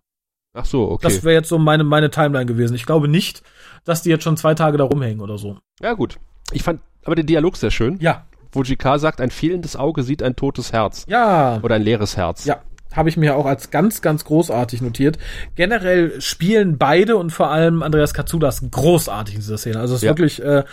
[0.53, 1.03] Ach so, okay.
[1.03, 2.75] Das wäre jetzt so meine, meine Timeline gewesen.
[2.75, 3.43] Ich glaube nicht,
[3.83, 5.57] dass die jetzt schon zwei Tage da rumhängen oder so.
[5.81, 6.19] ja, gut.
[6.51, 8.25] Ich fand aber den Dialog sehr schön, Ja.
[8.53, 11.05] Wo GK sagt, ein fehlendes Auge sieht ein totes Herz.
[11.07, 11.59] Ja.
[11.61, 12.45] Oder ein leeres Herz.
[12.45, 12.61] Ja.
[12.93, 15.17] Habe ich mir auch als ganz, ganz großartig notiert.
[15.55, 19.79] Generell spielen beide und vor allem Andreas Katsulas großartig in dieser Szene.
[19.79, 20.11] Also es ist Ja.
[20.11, 20.63] wirklich äh,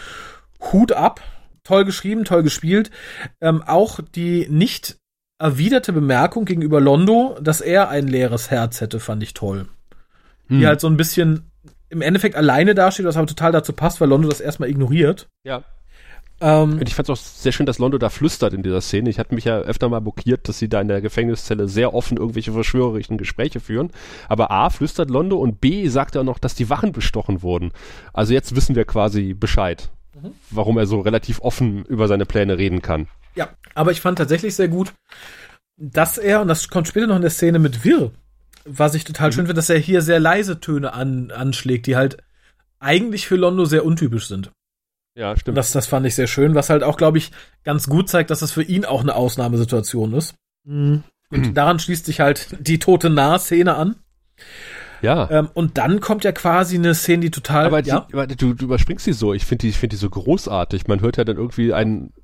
[0.72, 1.20] Hut ab.
[1.64, 2.90] Toll geschrieben, toll gespielt.
[3.40, 4.96] Ähm, auch die nicht
[5.38, 9.68] erwiderte Bemerkung gegenüber Londo, dass er ein leeres Herz hätte, fand ich toll.
[10.48, 10.60] Hm.
[10.60, 11.50] Die halt so ein bisschen
[11.88, 15.28] im Endeffekt alleine dasteht, was aber total dazu passt, weil Londo das erstmal ignoriert.
[15.44, 15.62] ja.
[16.40, 19.10] Ähm, Und ich fand es auch sehr schön, dass Londo da flüstert in dieser Szene.
[19.10, 22.16] Ich hatte mich ja öfter mal blockiert, dass sie da in der Gefängniszelle sehr offen
[22.16, 23.90] irgendwelche verschwörerischen Gespräche führen.
[24.28, 27.72] Aber A, flüstert Londo und B, sagt er auch noch, dass die Wachen bestochen wurden.
[28.12, 29.90] Also jetzt wissen wir quasi Bescheid,
[30.50, 33.06] warum er so relativ offen über seine Pläne reden kann.
[33.34, 34.92] Ja, aber ich fand tatsächlich sehr gut,
[35.76, 38.12] dass er, und das kommt später noch in der Szene mit Wirr,
[38.64, 42.16] was ich total schön finde, dass er hier sehr leise Töne an, anschlägt, die halt
[42.78, 44.50] eigentlich für Londo sehr untypisch sind.
[45.20, 45.58] Ja, Und stimmt.
[45.58, 47.30] das, das fand ich sehr schön, was halt auch, glaube ich,
[47.62, 50.34] ganz gut zeigt, dass das für ihn auch eine Ausnahmesituation ist.
[50.64, 51.04] Und
[51.54, 53.96] daran schließt sich halt die tote Nah-Szene an.
[55.02, 55.30] ja.
[55.30, 57.66] Ähm, und dann kommt ja quasi eine Szene, die total.
[57.66, 59.34] Aber, die, ja, aber du, du überspringst sie so.
[59.34, 60.86] Ich finde die, ich finde die so großartig.
[60.88, 62.14] Man hört ja dann irgendwie ein,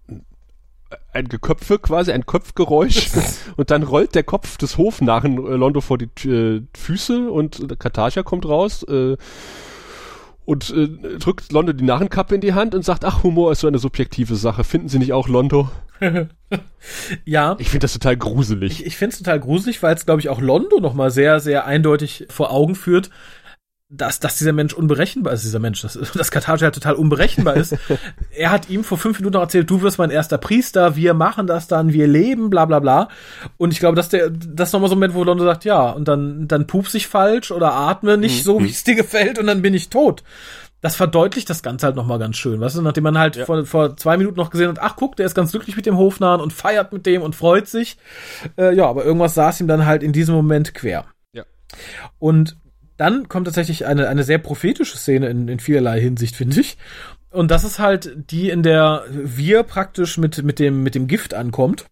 [1.13, 3.11] ein Geköpfe quasi, ein Kopfgeräusch
[3.57, 8.23] und dann rollt der Kopf des Hofnarren äh, Londo vor die äh, Füße und Katascha
[8.23, 9.19] kommt raus äh,
[10.47, 13.67] und äh, drückt Londo die Narrenkappe in die Hand und sagt, ach, Humor ist so
[13.67, 14.65] eine subjektive Sache.
[14.65, 15.69] Finden Sie nicht auch Londo?
[17.25, 17.57] ja.
[17.59, 18.81] Ich finde das total gruselig.
[18.81, 21.41] Ich, ich finde es total gruselig, weil es, glaube ich, auch Londo noch mal sehr,
[21.41, 23.11] sehr eindeutig vor Augen führt,
[23.89, 27.77] dass, dass dieser Mensch unberechenbar ist, dieser Mensch, dass, dass Karthago halt total unberechenbar ist.
[28.37, 31.47] er hat ihm vor fünf Minuten noch erzählt, du wirst mein erster Priester, wir machen
[31.47, 33.09] das dann, wir leben, bla bla bla.
[33.59, 35.91] Und ich glaube, dass der, das ist nochmal so ein Moment, wo Londo sagt, ja,
[35.91, 39.47] und dann, dann pups ich falsch oder atme nicht so, wie es dir gefällt, und
[39.47, 40.25] dann bin ich tot.
[40.81, 43.97] Das verdeutlicht das Ganze halt nochmal ganz schön, weißt du, nachdem man halt vor, vor
[43.97, 46.53] zwei Minuten noch gesehen hat, ach guck, der ist ganz glücklich mit dem Hofnahen und
[46.53, 47.97] feiert mit dem und freut sich.
[48.59, 51.07] Äh, ja, aber irgendwas saß ihm dann halt in diesem Moment quer.
[51.33, 51.45] Ja.
[52.19, 52.57] Und
[52.97, 56.77] dann kommt tatsächlich eine, eine sehr prophetische Szene in, in vielerlei Hinsicht, finde ich.
[57.31, 61.35] Und das ist halt die, in der wir praktisch mit, mit, dem, mit dem Gift
[61.35, 61.87] ankommt.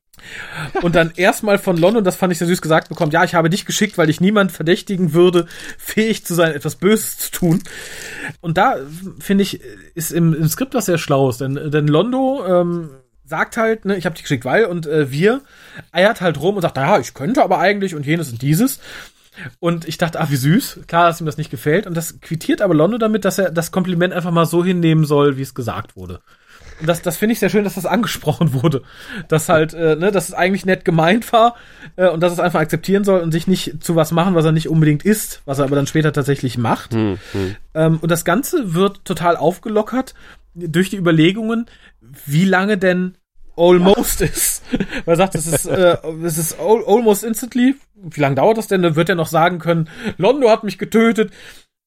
[0.80, 3.50] Und dann erstmal von London, das fand ich sehr süß gesagt bekommt, ja, ich habe
[3.50, 7.62] dich geschickt, weil ich niemand verdächtigen würde, fähig zu sein, etwas Böses zu tun.
[8.40, 8.76] Und da,
[9.18, 9.60] finde ich,
[9.94, 12.90] ist im, im Skript was sehr Schlaues, denn, denn Londo ähm,
[13.24, 15.42] sagt halt, ne, ich habe dich geschickt, weil, und äh, wir
[15.92, 18.80] eiert halt rum und sagt, naja, ich könnte aber eigentlich und jenes und dieses.
[19.60, 20.80] Und ich dachte, ah, wie süß.
[20.86, 21.86] Klar, dass ihm das nicht gefällt.
[21.86, 25.36] Und das quittiert aber Londo damit, dass er das Kompliment einfach mal so hinnehmen soll,
[25.36, 26.20] wie es gesagt wurde.
[26.80, 28.82] Und das, das finde ich sehr schön, dass das angesprochen wurde.
[29.28, 31.56] Dass halt, äh, ne, dass es eigentlich nett gemeint war
[31.96, 34.52] äh, und dass es einfach akzeptieren soll und sich nicht zu was machen, was er
[34.52, 36.94] nicht unbedingt ist, was er aber dann später tatsächlich macht.
[36.94, 37.56] Hm, hm.
[37.74, 40.14] Ähm, und das Ganze wird total aufgelockert
[40.54, 41.66] durch die Überlegungen,
[42.26, 43.16] wie lange denn
[43.56, 44.62] almost ist.
[45.04, 47.76] Weil er sagt, es ist, äh, es ist al almost instantly.
[47.94, 48.82] Wie lange dauert das denn?
[48.82, 51.32] Dann wird er noch sagen können, Londo hat mich getötet.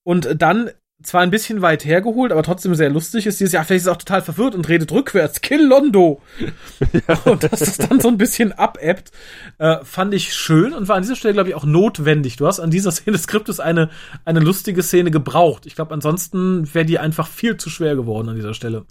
[0.03, 0.71] Und dann
[1.03, 3.93] zwar ein bisschen weit hergeholt, aber trotzdem sehr lustig ist dieses, ja, vielleicht ist er
[3.93, 5.41] auch total verwirrt und redet rückwärts.
[5.41, 6.21] Kill Londo!
[7.25, 9.12] Und dass das dann so ein bisschen abebbt,
[9.60, 12.38] äh, fand ich schön und war an dieser Stelle, glaube ich, auch notwendig.
[12.38, 13.89] Du hast an dieser Szene des Skriptes eine,
[14.25, 15.65] eine lustige Szene gebraucht.
[15.65, 18.86] Ich glaube, ansonsten wäre die einfach viel zu schwer geworden an dieser Stelle.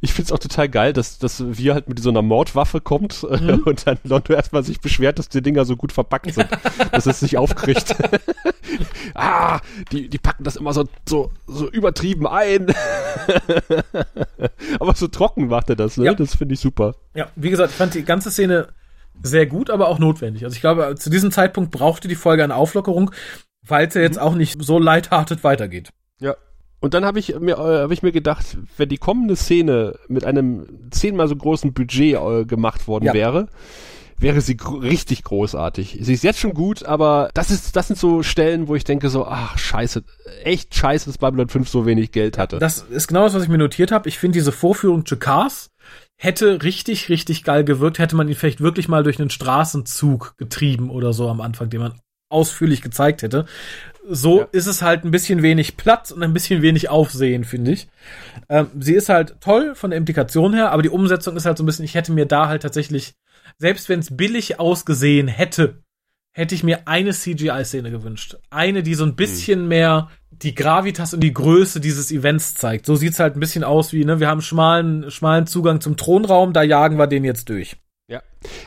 [0.00, 3.38] Ich find's auch total geil, dass, dass wir halt mit so einer Mordwaffe kommt äh,
[3.40, 3.62] Mhm.
[3.64, 6.48] und dann Londo erstmal sich beschwert, dass die Dinger so gut verpackt sind,
[6.92, 7.94] dass es sich aufkriegt.
[9.14, 9.60] ah,
[9.92, 12.72] die, die packen das immer so, so, so übertrieben ein.
[14.80, 16.06] Aber so trocken macht er das, ne?
[16.06, 16.14] Ja.
[16.14, 16.94] Das finde ich super.
[17.14, 18.68] Ja, wie gesagt, ich fand die ganze Szene
[19.22, 20.44] sehr gut, aber auch notwendig.
[20.44, 23.10] Also ich glaube, zu diesem Zeitpunkt brauchte die Folge eine Auflockerung,
[23.66, 25.90] weil es ja jetzt auch nicht so lighthearted weitergeht.
[26.20, 26.36] Ja.
[26.80, 30.24] Und dann habe ich mir äh, habe ich mir gedacht, wenn die kommende Szene mit
[30.24, 33.14] einem zehnmal so großen Budget äh, gemacht worden Ja.
[33.14, 33.48] wäre,
[34.18, 35.98] wäre sie gro richtig großartig.
[36.00, 39.08] Sie ist jetzt schon gut, aber das ist das sind so Stellen, wo ich denke
[39.08, 40.04] so, ach scheiße,
[40.44, 42.58] echt scheiße, dass Babylon 5 so wenig Geld hatte.
[42.58, 44.08] Das ist genau das, was ich mir notiert habe.
[44.08, 45.70] Ich finde diese Vorführung Jakars
[46.16, 50.90] hätte richtig, richtig geil gewirkt, hätte man ihn vielleicht wirklich mal durch einen Straßenzug getrieben
[50.90, 53.46] oder so am Anfang, den man ausführlich gezeigt hätte.
[54.10, 54.48] So ja.
[54.52, 57.88] ist es halt ein bisschen wenig Platz und ein bisschen wenig Aufsehen, finde ich.
[58.48, 61.64] Ähm, sie ist halt toll von der Implikation her, aber die Umsetzung ist halt so
[61.64, 63.14] ein bisschen, ich hätte mir da halt tatsächlich,
[63.58, 65.82] selbst wenn es billig ausgesehen hätte,
[66.32, 68.36] hätte ich mir eine CGI-Szene gewünscht.
[68.50, 69.68] Eine, die so ein bisschen mhm.
[69.68, 72.86] mehr die Gravitas und die Größe dieses Events zeigt.
[72.86, 76.52] So sieht's halt ein bisschen aus wie, ne, wir haben schmalen, schmalen Zugang zum Thronraum,
[76.52, 77.76] da jagen wir den jetzt durch.
[78.08, 78.22] Ja.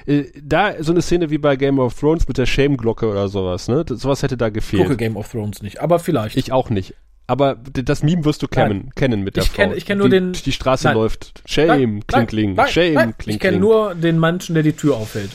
[0.05, 3.67] Äh, da so eine Szene wie bei Game of Thrones mit der Shame-Glocke oder sowas,
[3.67, 3.83] ne?
[3.83, 4.83] Das, sowas hätte da gefehlt.
[4.83, 6.37] Ich gucke Game of Thrones nicht, aber vielleicht.
[6.37, 6.93] Ich auch nicht.
[7.25, 10.19] Aber das Meme wirst du kennen, kennen mit der ich kenn, Ich kenne nur die,
[10.19, 10.33] den.
[10.33, 10.95] Die Straße nein.
[10.95, 11.41] läuft.
[11.45, 12.53] Shame, nein, Klinkling.
[12.53, 13.17] Nein, Shame, nein.
[13.17, 13.35] Klinkling.
[13.35, 15.31] Ich kenne nur den Menschen, der die Tür aufhält.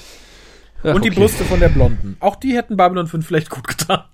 [0.85, 1.21] Ach, und die okay.
[1.21, 2.17] Brüste von der Blonden.
[2.21, 4.05] Auch die hätten Babylon 5 vielleicht gut getan.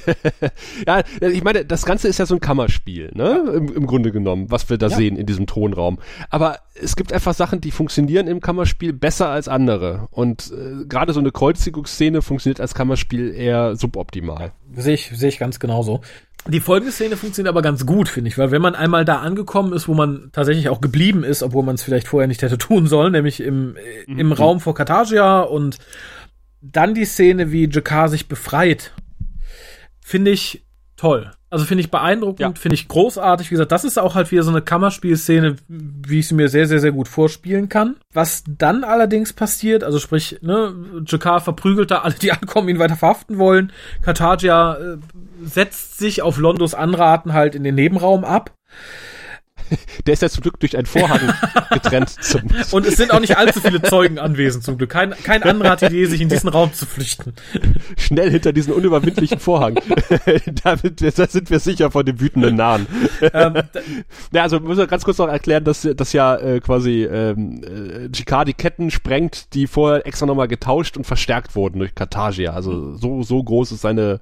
[0.86, 3.42] ja, ich meine, das Ganze ist ja so ein Kammerspiel, ne?
[3.54, 4.96] Im, im Grunde genommen, was wir da ja.
[4.96, 5.98] sehen in diesem Thronraum.
[6.30, 10.08] Aber es gibt einfach Sachen, die funktionieren im Kammerspiel besser als andere.
[10.10, 14.52] Und äh, gerade so eine Kreuzigungsszene funktioniert als Kammerspiel eher suboptimal.
[14.74, 16.00] Sehe ich, sehe ich ganz genauso.
[16.48, 19.72] Die folgende Szene funktioniert aber ganz gut, finde ich, weil wenn man einmal da angekommen
[19.72, 22.86] ist, wo man tatsächlich auch geblieben ist, obwohl man es vielleicht vorher nicht hätte tun
[22.86, 23.76] sollen, nämlich im,
[24.06, 24.18] mhm.
[24.18, 25.78] im Raum vor Kartagia und
[26.60, 28.92] dann die Szene, wie Jakar sich befreit
[30.12, 30.62] finde ich
[30.98, 31.30] toll.
[31.48, 32.52] Also finde ich beeindruckend, ja.
[32.52, 33.50] finde ich großartig.
[33.50, 36.66] Wie gesagt, das ist auch halt wieder so eine Kammerspielszene, wie ich sie mir sehr,
[36.66, 37.96] sehr, sehr gut vorspielen kann.
[38.12, 40.74] Was dann allerdings passiert, also sprich, ne,
[41.06, 43.72] Jakar verprügelt da alle, die ankommen, ihn weiter verhaften wollen.
[44.02, 44.98] Kartagia äh,
[45.42, 48.52] setzt sich auf Londos Anraten halt in den Nebenraum ab.
[50.06, 51.32] Der ist ja zum Glück durch einen Vorhang
[51.70, 52.16] getrennt.
[52.70, 54.90] Und es sind auch nicht allzu viele Zeugen anwesend zum Glück.
[54.90, 57.34] Kein, kein anderer hat die Idee, sich in diesen Raum zu flüchten.
[57.96, 59.78] Schnell hinter diesen unüberwindlichen Vorhang.
[60.64, 62.86] Damit, da sind wir sicher von dem wütenden Nahen.
[63.32, 63.62] Ähm,
[64.32, 68.08] ja, also müssen wir ganz kurz noch erklären, dass, dass ja äh, quasi ähm, äh,
[68.08, 72.52] GK die Ketten sprengt, die vorher extra nochmal getauscht und verstärkt wurden durch Kartagia.
[72.52, 74.20] Also so, so groß ist seine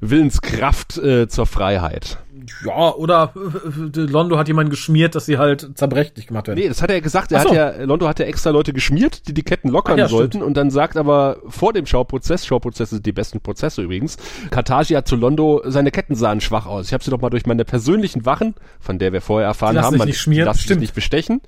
[0.00, 2.18] Willenskraft äh, zur Freiheit.
[2.64, 6.58] Ja, oder äh, Londo hat jemanden geschmiert, dass sie halt zerbrechlich gemacht werden.
[6.58, 7.32] Nee, das hat er gesagt.
[7.32, 7.50] Er so.
[7.50, 10.44] hat ja, Londo hat ja extra Leute geschmiert, die die Ketten lockern ja, sollten stimmt.
[10.44, 14.16] und dann sagt aber vor dem Schauprozess, Schauprozesse sind die besten Prozesse übrigens,
[14.50, 16.86] Kartagi hat zu Londo, seine Ketten sahen schwach aus.
[16.86, 19.96] Ich habe sie doch mal durch meine persönlichen Wachen, von der wir vorher erfahren haben,
[19.96, 21.40] man nicht schmieren, lass sich nicht bestechen,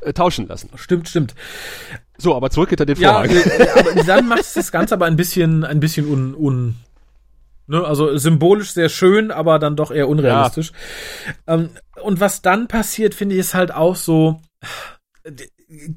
[0.00, 0.70] äh, tauschen lassen.
[0.76, 1.34] Stimmt, stimmt.
[2.18, 3.30] So, aber zurück hinter den Vorhang.
[3.30, 6.74] Ja, äh, aber dann macht das Ganze aber ein bisschen, ein bisschen un, un
[7.68, 10.72] Ne, also symbolisch sehr schön, aber dann doch eher unrealistisch.
[11.46, 11.54] Ja.
[11.54, 11.70] Ähm,
[12.02, 14.40] und was dann passiert, finde ich, ist halt auch so.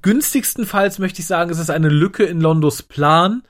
[0.02, 3.44] Günstigstenfalls möchte ich sagen, es ist eine Lücke in Londos Plan.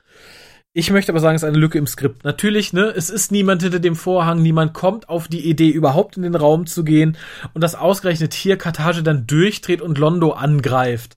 [0.72, 2.22] Ich möchte aber sagen, es ist eine Lücke im Skript.
[2.22, 6.22] Natürlich, ne, es ist niemand hinter dem Vorhang, niemand kommt auf die Idee, überhaupt in
[6.22, 7.16] den Raum zu gehen
[7.54, 11.16] und das ausgerechnet hier Kartage dann durchdreht und Londo angreift.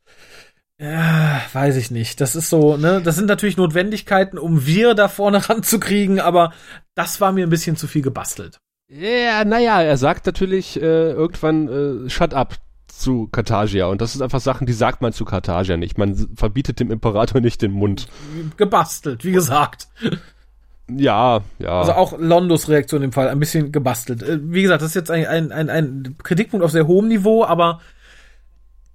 [0.80, 2.20] Ja, weiß ich nicht.
[2.20, 3.02] Das ist so, ne?
[3.02, 6.54] Das sind natürlich Notwendigkeiten, um wir da vorne ranzukriegen, aber
[6.96, 8.60] das war mir ein bisschen zu viel gebastelt.
[8.90, 12.56] Ja, naja, er sagt natürlich äh, irgendwann äh, Shut up
[12.88, 15.98] zu Kartagia und das sind einfach Sachen, die sagt man zu Kartagia nicht.
[15.98, 18.08] Man verbietet dem Imperator nicht den Mund.
[18.58, 19.88] Gebastelt, wie gesagt.
[20.92, 21.80] Ja, ja.
[21.80, 24.22] Also auch Londos Reaktion im Fall ein bisschen gebastelt.
[24.22, 27.46] Äh, wie gesagt, das ist jetzt ein, ein, ein, ein Kritikpunkt auf sehr hohem Niveau,
[27.46, 27.80] aber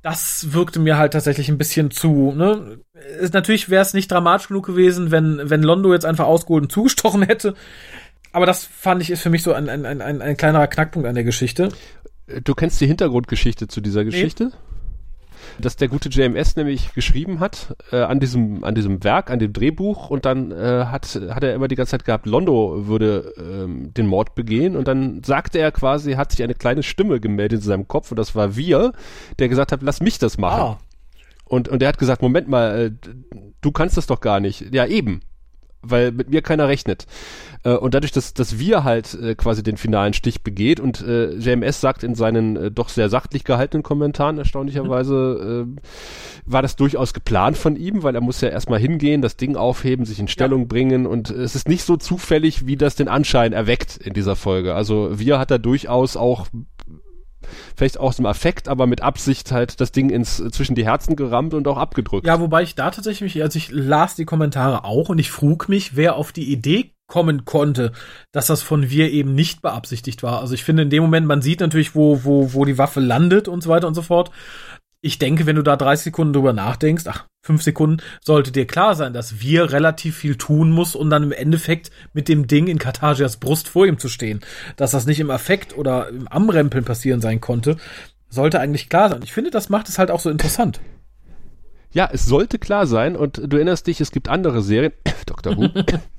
[0.03, 2.79] das wirkte mir halt tatsächlich ein bisschen zu, ne?
[3.21, 6.73] Ist, natürlich wäre es nicht dramatisch genug gewesen, wenn, wenn Londo jetzt einfach ausgeholt und
[6.73, 7.55] zugestochen hätte.
[8.33, 11.15] Aber das fand ich ist für mich so ein, ein, ein, ein kleinerer Knackpunkt an
[11.15, 11.71] der Geschichte.
[12.45, 14.45] Du kennst die Hintergrundgeschichte zu dieser Geschichte?
[14.45, 14.68] Nee
[15.61, 19.53] dass der gute JMS nämlich geschrieben hat äh, an diesem an diesem Werk, an dem
[19.53, 23.93] Drehbuch und dann äh, hat hat er immer die ganze Zeit gehabt, Londo würde ähm,
[23.95, 27.67] den Mord begehen und dann sagte er quasi, hat sich eine kleine Stimme gemeldet in
[27.67, 28.93] seinem Kopf und das war wir,
[29.39, 30.61] der gesagt hat, lass mich das machen.
[30.61, 30.79] Ah.
[31.45, 32.91] Und und er hat gesagt, Moment mal, äh,
[33.61, 34.73] du kannst das doch gar nicht.
[34.75, 35.21] Ja eben,
[35.83, 37.07] weil mit mir keiner rechnet.
[37.65, 41.33] Äh, und dadurch, dass, dass wir halt äh, quasi den finalen Stich begeht und äh,
[41.35, 45.81] JMS sagt in seinen äh, doch sehr sachlich gehaltenen Kommentaren erstaunlicherweise, äh,
[46.47, 50.05] war das durchaus geplant von ihm, weil er muss ja erstmal hingehen, das Ding aufheben,
[50.05, 50.67] sich in Stellung ja.
[50.67, 54.75] bringen und es ist nicht so zufällig, wie das den Anschein erweckt in dieser Folge.
[54.75, 56.47] Also wir hat er durchaus auch
[57.77, 61.55] vielleicht aus dem Affekt, aber mit Absicht halt das Ding ins zwischen die Herzen gerammt
[61.55, 62.27] und auch abgedrückt.
[62.27, 65.97] Ja, wobei ich da tatsächlich, also ich las die Kommentare auch und ich frug mich,
[65.97, 67.93] wer auf die Idee kommen konnte,
[68.33, 70.41] dass das von wir eben nicht beabsichtigt war.
[70.41, 73.49] Also ich finde in dem Moment, man sieht natürlich, wo, wo, wo die Waffe landet
[73.49, 74.31] und so weiter und so fort.
[75.01, 78.97] Ich denke, wenn du da 30 Sekunden drüber nachdenkst, ach, fünf Sekunden, sollte dir klar
[78.97, 82.79] sein, dass wir relativ viel tun muss, um dann im Endeffekt mit dem Ding in
[82.79, 84.41] Kartagias Brust vor ihm zu stehen.
[84.77, 87.77] Dass das nicht im Affekt oder im Amrempeln passieren sein konnte,
[88.29, 89.23] sollte eigentlich klar sein.
[89.23, 90.81] Ich finde, das macht es halt auch so interessant.
[91.91, 94.93] Ja, es sollte klar sein und du erinnerst dich, es gibt andere Serien,
[95.27, 95.57] Dr.
[95.57, 95.71] Who,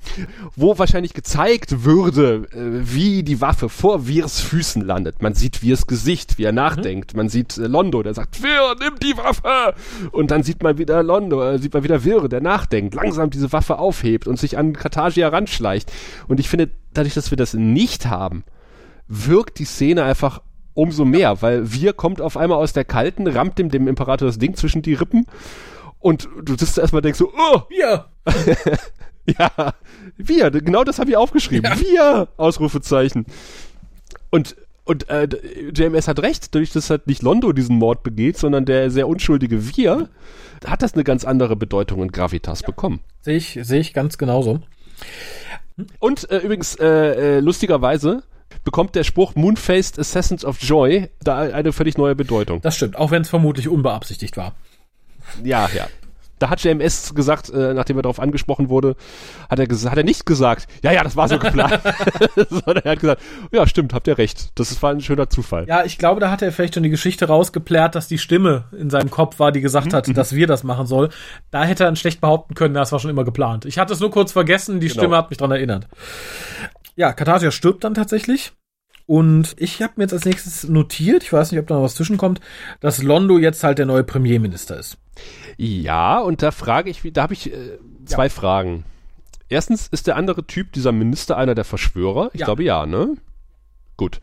[0.56, 5.22] wo wahrscheinlich gezeigt würde, äh, wie die Waffe vor Virs Füßen landet.
[5.22, 7.14] Man sieht Virs Gesicht, wie er nachdenkt.
[7.14, 9.74] Man sieht äh, Londo, der sagt, Vir, nimm die Waffe!
[10.10, 13.52] Und dann sieht man wieder Londo, äh, sieht man wieder Vir, der nachdenkt, langsam diese
[13.52, 15.92] Waffe aufhebt und sich an Kartagia ranschleicht.
[16.26, 18.42] Und ich finde, dadurch, dass wir das nicht haben,
[19.06, 20.40] wirkt die Szene einfach
[20.80, 24.38] umso mehr, weil wir kommt auf einmal aus der kalten, rammt dem, dem Imperator das
[24.38, 25.26] Ding zwischen die Rippen
[25.98, 27.60] und du sitzt erstmal denkst so, oh!
[27.68, 28.06] Ja.
[29.26, 29.74] ja,
[30.16, 31.70] wir, genau das habe ich aufgeschrieben.
[31.70, 31.78] Ja.
[31.78, 32.28] Wir!
[32.38, 33.26] Ausrufezeichen.
[34.30, 35.28] Und und äh,
[35.72, 39.76] JMS hat recht, dadurch, dass halt nicht Londo diesen Mord begeht, sondern der sehr unschuldige
[39.76, 40.08] Wir,
[40.66, 43.00] hat das eine ganz andere Bedeutung und Gravitas bekommen.
[43.20, 44.62] Sehe ich, sehe ich ganz genauso.
[46.00, 46.86] Und äh, übrigens, äh,
[47.36, 48.24] äh, lustigerweise
[48.64, 52.60] bekommt der Spruch Moonfaced Assassins of Joy da eine völlig neue Bedeutung.
[52.62, 54.54] Das stimmt, auch wenn es vermutlich unbeabsichtigt war.
[55.44, 55.86] Ja, ja.
[56.40, 58.96] Da hat JMS gesagt, äh, nachdem er darauf angesprochen wurde,
[59.50, 61.78] hat er, hat er nicht gesagt, ja, ja, das war so geplant,
[62.48, 63.20] sondern er hat gesagt,
[63.52, 64.48] ja, stimmt, habt ihr recht.
[64.58, 65.66] Das war ein schöner Zufall.
[65.68, 68.88] Ja, ich glaube, da hat er vielleicht schon die Geschichte rausgeplärt, dass die Stimme in
[68.88, 71.10] seinem Kopf war, die gesagt hat, dass wir das machen soll.
[71.50, 73.66] Da hätte er dann schlecht behaupten können, das war schon immer geplant.
[73.66, 74.98] Ich hatte es nur kurz vergessen, die Genau.
[75.02, 75.88] Stimme hat mich dran erinnert.
[77.00, 78.52] Ja, Katharsia stirbt dann tatsächlich.
[79.06, 81.94] Und ich habe mir jetzt als nächstes notiert, ich weiß nicht, ob da noch was
[81.94, 82.40] zwischenkommt,
[82.80, 84.98] dass Londo jetzt halt der neue Premierminister ist.
[85.56, 88.84] Ja, und da frage ich, wie- da habe ich äh, zwei Fragen.
[89.48, 92.28] Erstens, ist der andere Typ, dieser Minister, einer der Verschwörer?
[92.34, 92.44] Ich Ja.
[92.46, 93.16] glaube ja, ne?
[93.96, 94.20] Gut.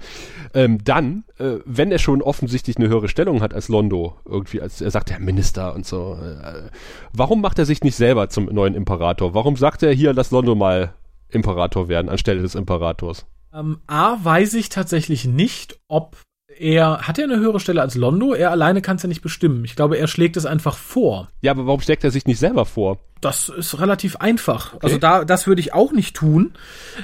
[0.54, 4.82] Ähm, dann, äh, wenn er schon offensichtlich eine höhere Stellung hat als Londo, irgendwie, als
[4.82, 6.70] er sagt, der Minister und so, äh,
[7.12, 9.34] warum macht er sich nicht selber zum neuen Imperator?
[9.34, 10.94] Warum sagt er hier, lass Londo mal
[11.30, 13.26] Imperator werden anstelle des Imperators?
[13.54, 16.18] Ähm, A, weiß ich tatsächlich nicht, ob
[16.60, 18.34] er, hat er eine höhere Stelle als Londo?
[18.34, 19.64] Er alleine kann es ja nicht bestimmen.
[19.66, 21.30] Ich glaube, er schlägt es einfach vor.
[21.42, 23.00] Ja, aber warum steckt er sich nicht selber vor?
[23.22, 24.76] Das ist relativ einfach.
[24.82, 26.54] Also da, das würde ich auch nicht tun.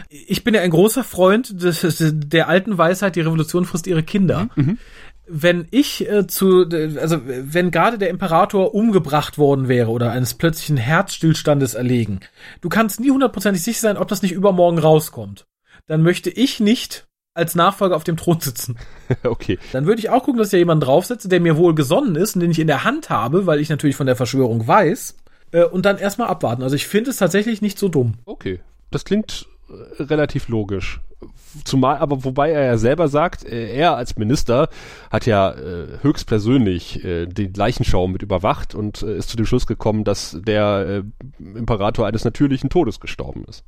[0.10, 4.48] Ich bin ja ein großer Freund des, der alten Weisheit, die Revolution frisst ihre Kinder.
[5.36, 6.68] Wenn ich äh, zu,
[7.00, 12.20] also wenn gerade der Imperator umgebracht worden wäre oder eines plötzlichen Herzstillstandes erlegen,
[12.62, 15.48] du kannst nie hundertprozentig sicher sein, ob das nicht übermorgen rauskommt.
[15.88, 18.78] Dann möchte ich nicht als Nachfolger auf dem Thron sitzen.
[19.24, 19.58] okay.
[19.72, 22.36] Dann würde ich auch gucken, dass ich da jemanden draufsetze, der mir wohl gesonnen ist
[22.36, 25.16] und den ich in der Hand habe, weil ich natürlich von der Verschwörung weiß.
[25.52, 26.64] Äh, und dann erstmal abwarten.
[26.64, 28.16] Also ich finde es tatsächlich nicht so dumm.
[28.26, 28.60] Okay.
[28.92, 29.48] Das klingt
[30.00, 31.02] relativ logisch.
[31.64, 34.70] Zumal, aber wobei er ja selber sagt, äh, er als Minister
[35.10, 39.68] hat ja äh, höchstpersönlich äh, die Leichenschau mit überwacht und äh, ist zu dem Schluss
[39.68, 41.04] gekommen, dass der
[41.40, 43.64] Imperator eines natürlichen Todes gestorben ist.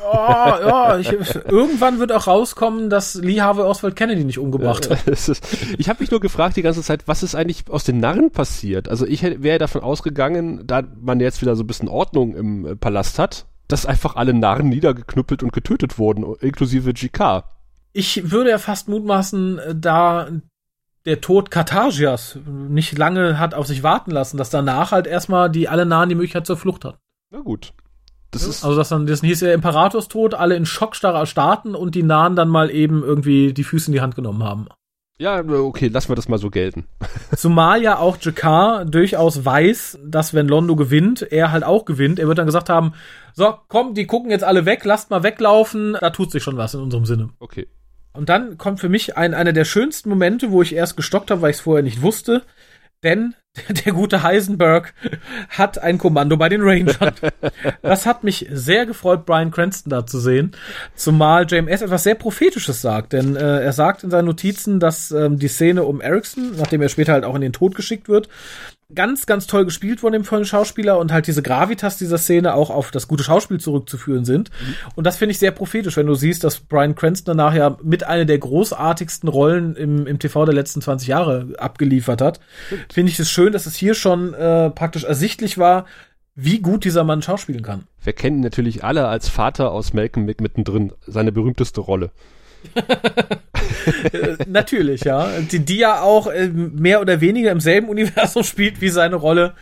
[0.00, 5.06] Ja, ja, ich, irgendwann wird auch rauskommen, dass Lee Harvey Oswald Kennedy nicht umgebracht hat.
[5.06, 5.28] Ist,
[5.76, 8.88] ich habe mich nur gefragt die ganze Zeit, was ist eigentlich aus den Narren passiert?
[8.88, 13.18] Also ich wäre davon ausgegangen, da man jetzt wieder so ein bisschen Ordnung im Palast
[13.18, 17.44] hat, dass einfach alle Narren niedergeknüppelt und getötet wurden, inklusive GK.
[17.92, 20.28] Ich würde ja fast mutmaßen, äh, da
[21.04, 25.68] der Tod Karthagias nicht lange hat auf sich warten lassen, dass danach halt erstmal die
[25.68, 26.98] alle Nahen die Möglichkeit zur Flucht hatten.
[27.30, 27.72] Na gut.
[28.30, 32.02] Das ist Also dass dann, das hieß ja Imperatorstod, alle in Schockstarre erstarrten und die
[32.02, 34.68] Nahen dann mal eben irgendwie die Füße in die Hand genommen haben.
[35.20, 36.86] Ja, okay, lassen wir das mal so gelten.
[37.36, 42.20] Zumal ja auch Jakar durchaus weiß, dass wenn Londo gewinnt, er halt auch gewinnt.
[42.20, 42.92] Er wird dann gesagt haben,
[43.34, 46.74] so, komm, die gucken jetzt alle weg, lasst mal weglaufen, da tut sich schon was
[46.74, 47.30] in unserem Sinne.
[47.40, 47.66] Okay.
[48.12, 51.42] Und dann kommt für mich ein, einer der schönsten Momente, wo ich erst gestockt habe,
[51.42, 52.42] weil ich es vorher nicht wusste.
[53.02, 53.34] Denn
[53.84, 54.94] der gute Heisenberg
[55.48, 57.14] hat ein Kommando bei den Rangern.
[57.82, 60.52] Das hat mich sehr gefreut, Brian Cranston da zu sehen.
[60.94, 63.12] Zumal JMS etwas sehr Prophetisches sagt.
[63.12, 66.88] Denn äh, er sagt in seinen Notizen, dass ähm, die Szene um Erickson, nachdem er
[66.88, 68.28] später halt auch in den Tod geschickt wird,
[68.94, 72.70] ganz, ganz toll gespielt von dem vollen Schauspieler und halt diese Gravitas dieser Szene auch
[72.70, 74.50] auf das gute Schauspiel zurückzuführen sind.
[74.94, 78.04] Und das finde ich sehr prophetisch, wenn du siehst, dass Brian Cranston danach ja mit
[78.04, 82.40] einer der großartigsten Rollen im, im TV der letzten 20 Jahre abgeliefert hat.
[82.90, 85.86] Finde ich es schön, dass es hier schon äh, praktisch ersichtlich war,
[86.34, 87.84] wie gut dieser Mann schauspielen kann.
[88.02, 92.10] Wir kennen natürlich alle als Vater aus Malcolm mittendrin seine berühmteste Rolle.
[94.12, 95.28] Äh, Natürlich, ja.
[95.50, 99.54] Die, die ja auch äh, mehr oder weniger im selben Universum spielt wie seine Rolle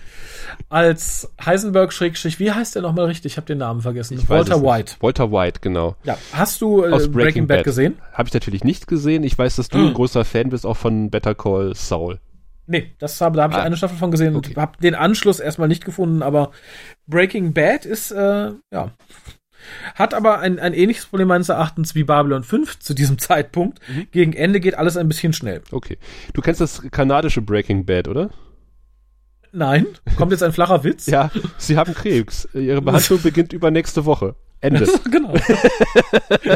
[0.69, 2.39] als Heisenberg Schrägstrich.
[2.39, 3.33] Wie heißt der nochmal richtig?
[3.33, 4.19] Ich habe den Namen vergessen.
[4.19, 4.67] Ich Walter nicht.
[4.67, 4.95] White.
[5.01, 5.97] Walter White, genau.
[6.05, 6.17] Ja.
[6.33, 7.97] Hast du äh, Aus Breaking, Bad, gesehen?
[8.13, 9.23] Habe ich natürlich nicht gesehen.
[9.23, 9.87] Ich weiß, dass du Hm.
[9.89, 12.19] ein großer Fan bist, auch von Better Call Saul.
[12.67, 13.63] Nee, das habe, da habe ich Ah.
[13.63, 14.51] eine Staffel von gesehen Okay.
[14.51, 16.51] und habe den Anschluss erstmal nicht gefunden, aber
[17.07, 18.91] Breaking Bad ist, äh, ja,
[19.97, 23.81] Hat aber ein, ein ähnliches Problem meines Erachtens wie Babylon 5 zu diesem Zeitpunkt.
[23.89, 24.07] Mhm.
[24.13, 25.63] Gegen Ende geht alles ein bisschen schnell.
[25.73, 25.99] Okay.
[26.35, 28.31] Du kennst das kanadische Breaking Bad, oder?
[29.53, 29.87] Nein.
[30.17, 31.07] Kommt jetzt ein flacher Witz?
[31.07, 32.49] ja, sie haben Krebs.
[32.55, 34.35] Ihre Behandlung beginnt übernächste Woche.
[34.67, 34.87] Ende.
[35.11, 35.35] genau.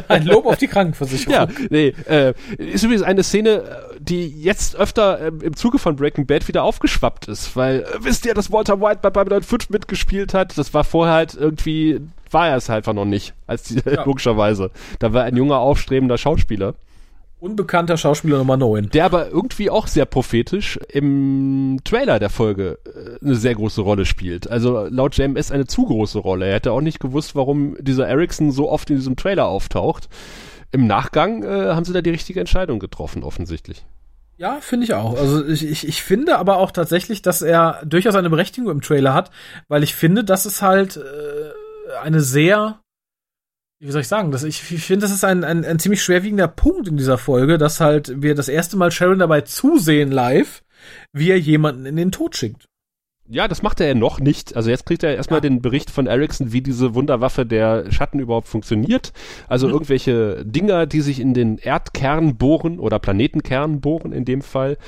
[0.09, 1.33] Ein Lob auf die Krankenversicherung.
[1.33, 3.63] Ja, nee, äh, ist übrigens eine Szene,
[3.99, 8.27] die jetzt öfter äh, im Zuge von Breaking Bad wieder aufgeschwappt ist, weil, äh, wisst
[8.27, 10.57] ihr, dass Walter White bei Babylon 5 mitgespielt hat?
[10.59, 12.01] Das war vorher halt irgendwie,
[12.31, 14.05] war er es halt einfach noch nicht, als die, ja.
[14.07, 14.71] logischerweise.
[14.99, 16.75] Da war ein junger, aufstrebender Schauspieler.
[17.41, 18.91] Unbekannter Schauspieler Nummer 9.
[18.91, 24.05] Der aber irgendwie auch sehr prophetisch im Trailer der Folge äh, eine sehr große Rolle
[24.05, 24.51] spielt.
[24.51, 26.47] Also laut JMS eine zu große Rolle.
[26.47, 30.11] Er hätte auch nicht gewusst, warum dieser Ericsson so oft in diesem Trailer auftaucht.
[30.71, 33.87] Im Nachgang äh, haben sie da die richtige Entscheidung getroffen, offensichtlich.
[34.37, 35.19] Ja, finde ich auch.
[35.19, 39.15] Also ich, ich, ich finde aber auch tatsächlich, dass er durchaus eine Berechtigung im Trailer
[39.15, 39.31] hat,
[39.69, 42.80] weil ich finde, dass es halt äh, eine sehr
[43.81, 46.49] wie soll ich sagen, das, ich, ich finde, das ist ein, ein, ein ziemlich schwerwiegender
[46.49, 50.63] Punkt in dieser Folge, dass halt wir das erste Mal Sharon dabei zusehen live,
[51.13, 52.69] wie er jemanden in den Tod schickt.
[53.33, 54.57] Ja, das macht er ja noch nicht.
[54.57, 55.43] Also jetzt kriegt er erstmal ja.
[55.43, 59.13] den Bericht von Ericsson, wie diese Wunderwaffe der Schatten überhaupt funktioniert.
[59.47, 59.75] Also mhm.
[59.75, 64.79] irgendwelche Dinger, die sich in den Erdkern bohren oder Planetenkern bohren in dem Fall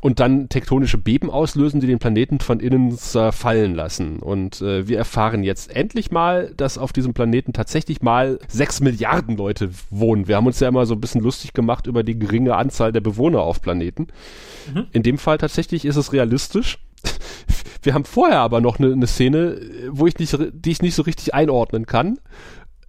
[0.00, 4.18] und dann tektonische Beben auslösen, die den Planeten von innen zerfallen lassen.
[4.18, 9.36] Und äh, wir erfahren jetzt endlich mal, dass auf diesem Planeten tatsächlich mal sechs Milliarden
[9.36, 10.26] Leute wohnen.
[10.26, 13.00] Wir haben uns ja immer so ein bisschen lustig gemacht über die geringe Anzahl der
[13.00, 14.08] Bewohner auf Planeten.
[14.74, 14.86] Mhm.
[14.90, 16.78] In dem Fall tatsächlich ist es realistisch.
[17.82, 19.60] Wir haben vorher aber noch eine, eine Szene,
[19.90, 22.18] wo ich nicht, die ich nicht so richtig einordnen kann,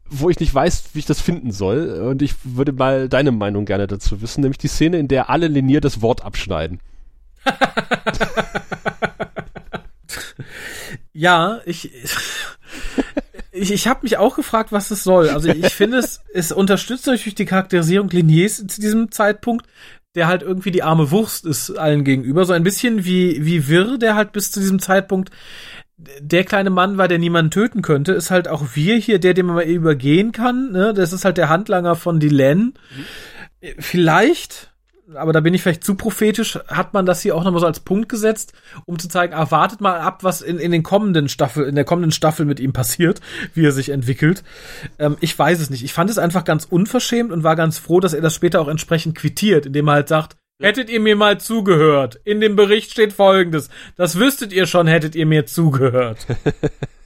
[0.06, 2.00] wo ich nicht weiß, wie ich das finden soll.
[2.02, 5.48] Und ich würde mal deine Meinung gerne dazu wissen, nämlich die Szene, in der alle
[5.48, 6.80] Linier das Wort abschneiden.
[11.14, 11.92] ja, ich.
[13.56, 15.30] Ich, ich habe mich auch gefragt, was es soll.
[15.30, 19.68] Also ich finde es, es unterstützt natürlich die Charakterisierung Liniers zu diesem Zeitpunkt,
[20.16, 22.46] der halt irgendwie die arme Wurst ist allen gegenüber.
[22.46, 25.32] So ein bisschen wie, wie Wirr, der halt bis zu diesem Zeitpunkt
[26.20, 29.46] der kleine Mann war, der niemanden töten könnte, ist halt auch wir hier, der, den
[29.46, 30.72] man mal übergehen kann.
[30.72, 30.94] Ne?
[30.94, 32.74] Das ist halt der Handlanger von Dylan.
[33.62, 33.68] Mhm.
[33.80, 34.73] Vielleicht
[35.16, 37.82] aber da bin ich vielleicht zu prophetisch, hat man das hier auch nochmal so als
[37.82, 38.54] Punkt gesetzt,
[38.86, 41.84] um zu zeigen, ah, wartet mal ab, was in, in den kommenden Staffel, in der
[41.84, 43.20] kommenden Staffel mit ihm passiert,
[43.54, 44.44] wie er sich entwickelt.
[45.00, 45.84] Ähm, ich weiß es nicht.
[45.84, 48.68] Ich fand es einfach ganz unverschämt und war ganz froh, dass er das später auch
[48.68, 52.22] entsprechend quittiert, indem er halt sagt, Hättet ihr mir mal zugehört?
[52.24, 53.70] In dem Bericht steht folgendes.
[53.98, 56.26] Das wüsstet ihr schon, hättet ihr mir zugehört.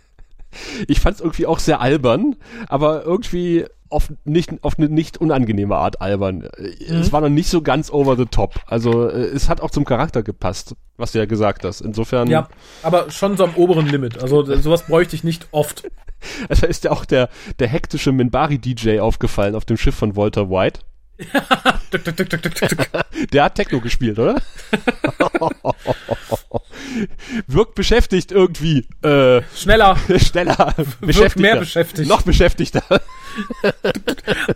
[0.88, 2.36] ich fand es irgendwie auch sehr albern,
[2.68, 6.50] aber irgendwie auf nicht auf eine nicht unangenehme Art albern.
[6.58, 6.96] Mhm.
[6.96, 8.56] Es war noch nicht so ganz over the top.
[8.66, 11.82] Also äh, es hat auch zum Charakter gepasst, was du ja gesagt hast.
[11.82, 12.30] Insofern.
[12.30, 12.48] Ja,
[12.84, 14.22] aber schon so am oberen Limit.
[14.22, 15.90] Also sowas bräuchte ich nicht oft.
[16.50, 17.30] Also ist ja auch der
[17.60, 20.80] der hektische Minbari DJ aufgefallen auf dem Schiff von Walter White.
[23.32, 24.42] Der hat Techno gespielt, oder?
[27.48, 28.88] Wirkt beschäftigt irgendwie.
[29.02, 29.98] Äh, schneller.
[30.18, 30.74] Schneller.
[31.00, 32.08] Wirkt mehr beschäftigt.
[32.10, 32.84] Noch beschäftigter.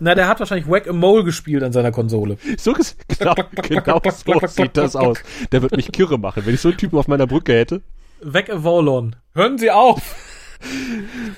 [0.00, 2.36] Na, der hat wahrscheinlich Whack a Mole gespielt an seiner Konsole.
[2.58, 2.74] So
[3.18, 5.18] genau, genau so sieht das aus.
[5.50, 7.82] Der wird mich kirre machen, wenn ich so einen Typen auf meiner Brücke hätte.
[8.22, 9.16] Whack a Volon.
[9.34, 10.14] Hören Sie auf!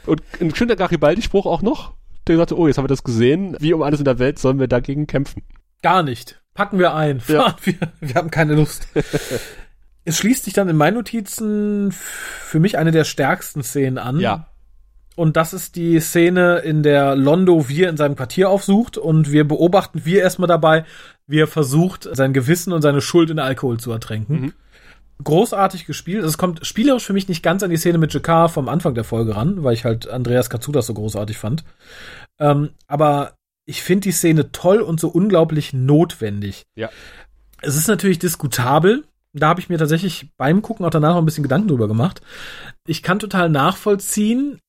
[0.07, 1.95] Und ein schöner Garibaldi-Spruch auch noch
[2.27, 3.57] der sagte, oh, jetzt haben wir das gesehen.
[3.61, 5.43] Wie um alles in der Welt sollen wir dagegen kämpfen?
[5.83, 6.41] Gar nicht.
[6.55, 7.21] Packen wir ein.
[7.29, 7.57] Ja.
[7.63, 8.87] Wir, wir haben keine Lust.
[10.05, 14.21] es schließt sich dann in meinen Notizen für mich eine der stärksten Szenen an.
[14.21, 14.54] Ja.
[15.17, 19.47] Und das ist die Szene, in der Londo wir in seinem Quartier aufsucht und wir
[19.47, 20.85] beobachten wir erstmal dabei,
[21.27, 24.41] wie er versucht, sein Gewissen und seine Schuld in Alkohol zu ertränken.
[24.41, 24.53] Mhm
[25.23, 26.19] großartig gespielt.
[26.19, 28.95] Also es kommt spielerisch für mich nicht ganz an die Szene mit Jakar vom Anfang
[28.95, 31.65] der Folge ran, weil ich halt Andreas Katsudas so großartig fand.
[32.39, 33.35] Ähm, aber
[33.65, 36.67] ich finde die Szene toll und so unglaublich notwendig.
[36.75, 36.91] Ja.
[37.63, 39.05] Es ist natürlich diskutabel.
[39.33, 42.21] Da habe ich mir tatsächlich beim Gucken auch danach noch ein bisschen Gedanken drüber gemacht.
[42.87, 44.61] Ich kann total nachvollziehen,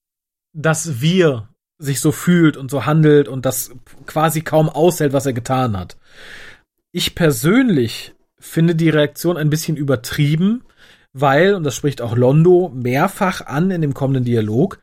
[0.56, 3.72] dass wir sich so fühlt und so handelt und das
[4.06, 5.98] quasi kaum aushält, was er getan hat.
[6.92, 10.64] Ich persönlich finde die Reaktion ein bisschen übertrieben,
[11.12, 14.80] weil, und das spricht auch Londo mehrfach an in dem kommenden Dialog,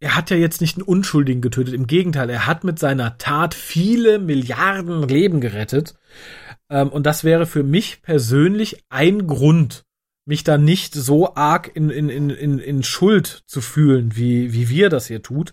[0.00, 1.74] er hat ja jetzt nicht einen Unschuldigen getötet.
[1.74, 5.94] Im Gegenteil, er hat mit seiner Tat viele Milliarden Leben gerettet.
[6.68, 9.84] Ähm, und das wäre für mich persönlich ein Grund,
[10.24, 14.68] mich da nicht so arg in, in, in, in, in Schuld zu fühlen, wie, wie
[14.68, 15.52] wir das hier tut.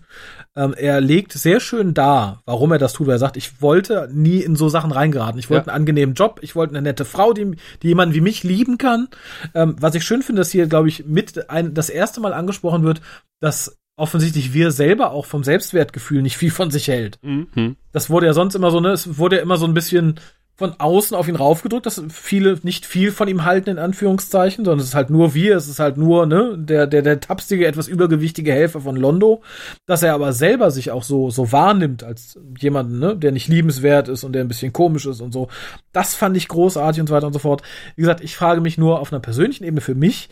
[0.54, 4.08] Ähm, er legt sehr schön dar, warum er das tut, weil er sagt, ich wollte
[4.12, 5.40] nie in so Sachen reingeraten.
[5.40, 5.72] Ich wollte ja.
[5.72, 9.08] einen angenehmen Job, ich wollte eine nette Frau, die, die jemanden wie mich lieben kann.
[9.54, 12.84] Ähm, was ich schön finde, dass hier, glaube ich, mit ein, das erste Mal angesprochen
[12.84, 13.00] wird,
[13.40, 17.18] dass offensichtlich wir selber auch vom Selbstwertgefühl nicht viel von sich hält.
[17.22, 17.76] Mhm.
[17.92, 20.14] Das wurde ja sonst immer so, ne, es wurde ja immer so ein bisschen
[20.60, 24.80] von außen auf ihn raufgedrückt, dass viele nicht viel von ihm halten, in Anführungszeichen, sondern
[24.80, 27.88] es ist halt nur wir, es ist halt nur, ne, der, der, der tapstige, etwas
[27.88, 29.42] übergewichtige Helfer von Londo,
[29.86, 34.08] dass er aber selber sich auch so, so wahrnimmt als jemanden, ne, der nicht liebenswert
[34.08, 35.48] ist und der ein bisschen komisch ist und so.
[35.94, 37.62] Das fand ich großartig und so weiter und so fort.
[37.96, 40.28] Wie gesagt, ich frage mich nur auf einer persönlichen Ebene für mich,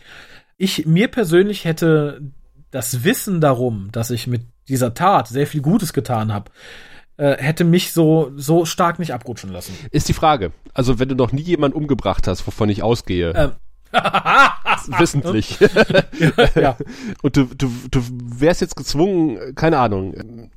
[0.59, 2.21] ich, mir persönlich hätte
[2.71, 6.51] das Wissen darum, dass ich mit dieser Tat sehr viel Gutes getan habe,
[7.19, 9.75] hätte mich so, so stark nicht abrutschen lassen.
[9.91, 10.53] Ist die Frage.
[10.73, 13.33] Also, wenn du noch nie jemanden umgebracht hast, wovon ich ausgehe.
[13.35, 13.51] Ähm.
[14.99, 15.59] wissentlich.
[16.55, 16.77] ja.
[17.23, 20.51] Und du, du, du wärst jetzt gezwungen, keine Ahnung,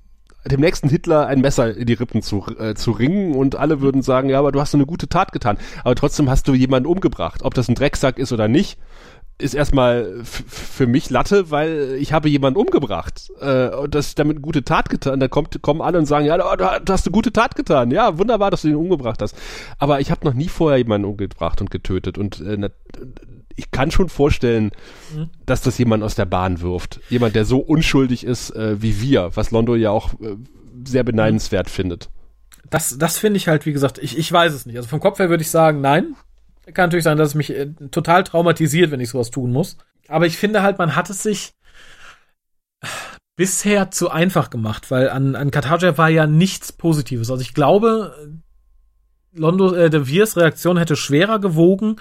[0.45, 4.01] dem nächsten Hitler ein Messer in die Rippen zu, äh, zu ringen und alle würden
[4.01, 5.57] sagen, ja, aber du hast so eine gute Tat getan.
[5.83, 7.43] Aber trotzdem hast du jemanden umgebracht.
[7.43, 8.79] Ob das ein Drecksack ist oder nicht,
[9.41, 14.41] ist erstmal für mich Latte, weil ich habe jemanden umgebracht äh, und das damit eine
[14.41, 15.19] gute Tat getan.
[15.19, 17.91] Da kommt, kommen alle und sagen, ja, du, du hast eine gute Tat getan.
[17.91, 19.35] Ja, wunderbar, dass du ihn umgebracht hast.
[19.77, 22.69] Aber ich habe noch nie vorher jemanden umgebracht und getötet und äh,
[23.55, 24.71] ich kann schon vorstellen,
[25.15, 25.29] mhm.
[25.45, 26.99] dass das jemand aus der Bahn wirft.
[27.09, 30.35] Jemand, der so unschuldig ist äh, wie wir, was Londo ja auch äh,
[30.85, 31.71] sehr beneidenswert mhm.
[31.71, 32.09] findet.
[32.69, 34.77] Das, das finde ich halt, wie gesagt, ich, ich weiß es nicht.
[34.77, 36.15] Also vom Kopf her würde ich sagen, nein,
[36.73, 39.77] kann natürlich sein, dass es mich äh, total traumatisiert, wenn ich sowas tun muss.
[40.07, 41.53] Aber ich finde halt, man hat es sich
[43.35, 47.31] bisher zu einfach gemacht, weil an, an Katarja war ja nichts Positives.
[47.31, 48.35] Also ich glaube,
[49.33, 51.95] Londo, äh, De Viers Reaktion hätte schwerer gewogen,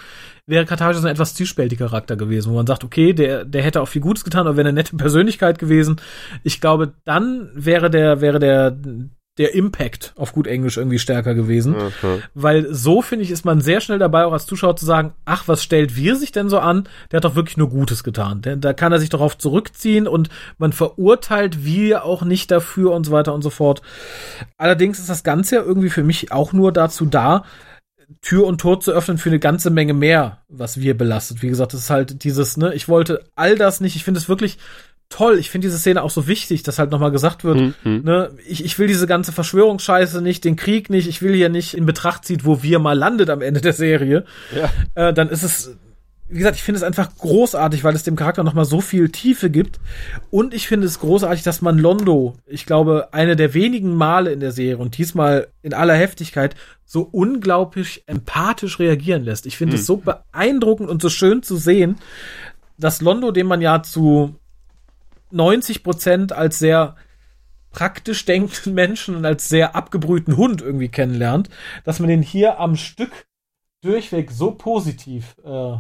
[0.47, 3.81] wäre Katarja so ein etwas zwiespältiger Charakter gewesen, wo man sagt, okay, der, der hätte
[3.81, 6.01] auch viel Gutes getan, aber wäre eine nette Persönlichkeit gewesen.
[6.43, 8.77] Ich glaube, dann wäre der, wäre der,
[9.41, 11.73] der Impact auf gut Englisch irgendwie stärker gewesen.
[11.73, 12.23] Mhm.
[12.35, 15.49] Weil so, finde ich, ist man sehr schnell dabei, auch als Zuschauer zu sagen, ach,
[15.49, 16.87] was stellt wir sich denn so an?
[17.11, 18.43] Der hat doch wirklich nur Gutes getan.
[18.43, 20.29] Der, da kann er sich darauf zurückziehen und
[20.59, 23.81] man verurteilt wir auch nicht dafür und so weiter und so fort.
[24.59, 27.45] Allerdings ist das Ganze ja irgendwie für mich auch nur dazu da,
[28.21, 31.41] Tür und Tor zu öffnen für eine ganze Menge mehr, was wir belastet.
[31.43, 33.97] Wie gesagt, das ist halt dieses, ne, ich wollte all das nicht.
[33.97, 34.59] Ich finde es wirklich
[35.11, 35.39] toll.
[35.39, 38.01] Ich finde diese Szene auch so wichtig, dass halt nochmal gesagt wird, mhm.
[38.03, 41.75] ne, ich, ich will diese ganze Verschwörungsscheiße nicht, den Krieg nicht, ich will hier nicht
[41.75, 44.25] in Betracht ziehen, wo wir mal landet am Ende der Serie.
[44.55, 44.71] Ja.
[45.09, 45.77] Äh, dann ist es,
[46.29, 49.51] wie gesagt, ich finde es einfach großartig, weil es dem Charakter nochmal so viel Tiefe
[49.51, 49.81] gibt.
[50.31, 54.39] Und ich finde es großartig, dass man Londo, ich glaube, eine der wenigen Male in
[54.39, 56.55] der Serie und diesmal in aller Heftigkeit,
[56.87, 59.47] so unglaublich empathisch reagieren lässt.
[59.47, 59.81] Ich finde mhm.
[59.81, 61.97] es so beeindruckend und so schön zu sehen,
[62.79, 64.40] dass Londo, den man ja zu
[65.31, 66.97] 90 Prozent als sehr
[67.71, 71.49] praktisch denkenden Menschen und als sehr abgebrühten Hund irgendwie kennenlernt,
[71.85, 73.27] dass man den hier am Stück
[73.83, 75.77] durchweg so positiv äh,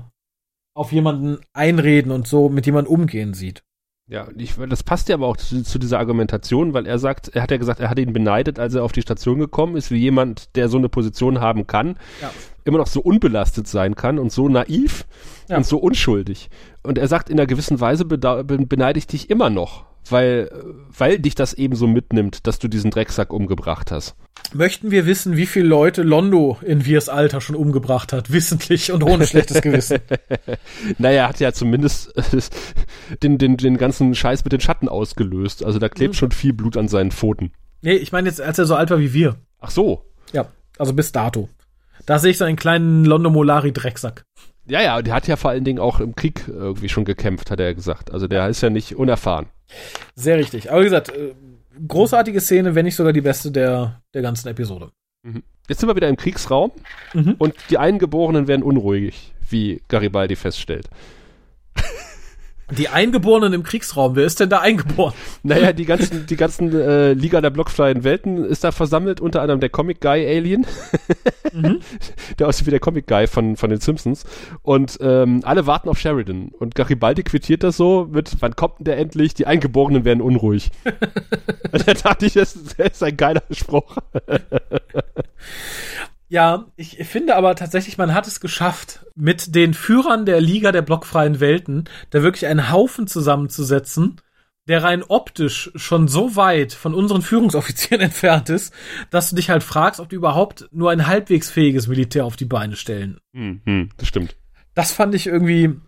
[0.74, 3.64] auf jemanden einreden und so mit jemandem umgehen sieht.
[4.07, 7.42] Ja, ich, das passt ja aber auch zu, zu, dieser Argumentation, weil er sagt, er
[7.42, 9.98] hat ja gesagt, er hat ihn beneidet, als er auf die Station gekommen ist, wie
[9.98, 12.32] jemand, der so eine Position haben kann, ja.
[12.64, 15.06] Immer noch so unbelastet sein kann und so naiv
[15.48, 15.56] ja.
[15.56, 16.50] und so unschuldig.
[16.82, 20.50] Und er sagt, in einer gewissen Weise beneide ich dich immer noch, weil,
[20.96, 24.16] weil dich das eben so mitnimmt, dass du diesen Drecksack umgebracht hast.
[24.52, 29.04] Möchten wir wissen, wie viele Leute Londo in Wirs Alter schon umgebracht hat, wissentlich und
[29.04, 29.98] ohne schlechtes Gewissen?
[30.98, 32.40] naja, hat ja zumindest äh,
[33.22, 35.64] den, den, den ganzen Scheiß mit den Schatten ausgelöst.
[35.64, 36.18] Also da klebt mhm.
[36.18, 37.52] schon viel Blut an seinen Pfoten.
[37.82, 39.36] Nee, ich meine jetzt, als er so alt war wie wir.
[39.61, 40.04] Ach so.
[40.32, 40.48] Ja,
[40.78, 41.48] also bis dato.
[42.07, 44.24] Da sehe ich so einen kleinen Londo Molari Drecksack.
[44.66, 47.61] Ja, ja, der hat ja vor allen Dingen auch im Krieg irgendwie schon gekämpft, hat
[47.61, 48.12] er gesagt.
[48.12, 49.46] Also der ist ja nicht unerfahren.
[50.14, 50.70] Sehr richtig.
[50.70, 51.34] Aber wie gesagt, äh,
[51.86, 54.90] großartige Szene, wenn nicht sogar die beste der, der ganzen Episode.
[55.22, 55.42] Mhm.
[55.68, 56.72] Jetzt sind wir wieder im Kriegsraum
[57.14, 57.34] mhm.
[57.38, 60.88] und die Eingeborenen werden unruhig, wie Garibaldi feststellt.
[62.76, 65.14] Die Eingeborenen im Kriegsraum, wer ist denn da eingeboren?
[65.42, 69.60] Naja, die ganzen, die ganzen äh, Liga der blockfreien Welten ist da versammelt, unter anderem
[69.60, 70.66] der Comic Guy Alien,
[71.52, 71.80] mhm.
[72.38, 74.24] der aussieht wie der Comic Guy von, von den Simpsons.
[74.62, 76.52] Und ähm, alle warten auf Sheridan.
[76.58, 79.34] Und Garibaldi quittiert das so mit, wann kommt denn der endlich?
[79.34, 80.70] Die Eingeborenen werden unruhig.
[81.72, 83.96] Und da dachte ich, das, das ist ein geiler Spruch.
[86.31, 90.83] Ja, ich finde aber tatsächlich, man hat es geschafft, mit den Führern der Liga der
[90.83, 94.20] blockfreien Welten da wirklich einen Haufen zusammenzusetzen,
[94.68, 98.72] der rein optisch schon so weit von unseren Führungsoffizieren entfernt ist,
[99.11, 102.45] dass du dich halt fragst, ob die überhaupt nur ein halbwegs fähiges Militär auf die
[102.45, 103.18] Beine stellen.
[103.33, 104.37] Mhm, das stimmt.
[104.74, 105.81] Das fand ich irgendwie,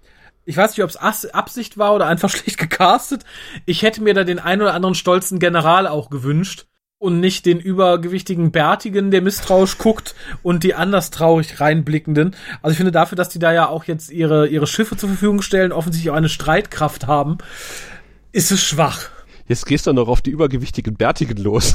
[0.45, 3.25] ich weiß nicht, ob es Absicht war oder einfach schlecht gecastet.
[3.65, 6.67] Ich hätte mir da den ein oder anderen stolzen General auch gewünscht,
[7.03, 12.37] und nicht den übergewichtigen Bärtigen, der misstrauisch guckt und die anders traurig reinblickenden.
[12.63, 15.43] Also ich finde dafür, dass die da ja auch jetzt ihre, ihre Schiffe zur Verfügung
[15.43, 17.39] stellen, offensichtlich auch eine Streitkraft haben,
[18.31, 19.11] ist es schwach.
[19.49, 21.75] Jetzt gehst du noch auf die übergewichtigen Bärtigen los.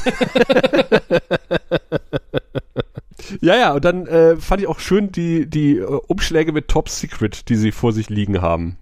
[3.42, 6.88] ja, ja, und dann äh, fand ich auch schön die, die äh, Umschläge mit Top
[6.88, 8.78] Secret, die sie vor sich liegen haben.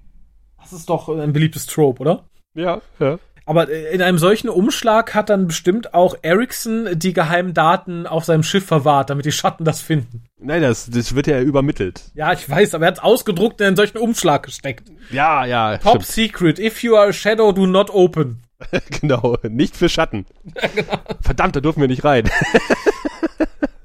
[0.60, 2.28] Das ist doch ein beliebtes Trope, oder?
[2.54, 3.18] Ja, ja.
[3.46, 8.24] Aber äh, in einem solchen Umschlag hat dann bestimmt auch Ericsson die geheimen Daten auf
[8.24, 10.24] seinem Schiff verwahrt, damit die Schatten das finden.
[10.38, 12.02] Nein, das, das wird ja übermittelt.
[12.14, 14.90] Ja, ich weiß, aber er hat es ausgedruckt in einen solchen Umschlag gesteckt.
[15.10, 15.78] Ja, ja.
[15.78, 18.42] Top Secret, if you are a shadow, do not open.
[19.00, 20.26] genau, nicht für Schatten.
[20.60, 20.98] Ja, genau.
[21.20, 22.28] Verdammt, da dürfen wir nicht rein.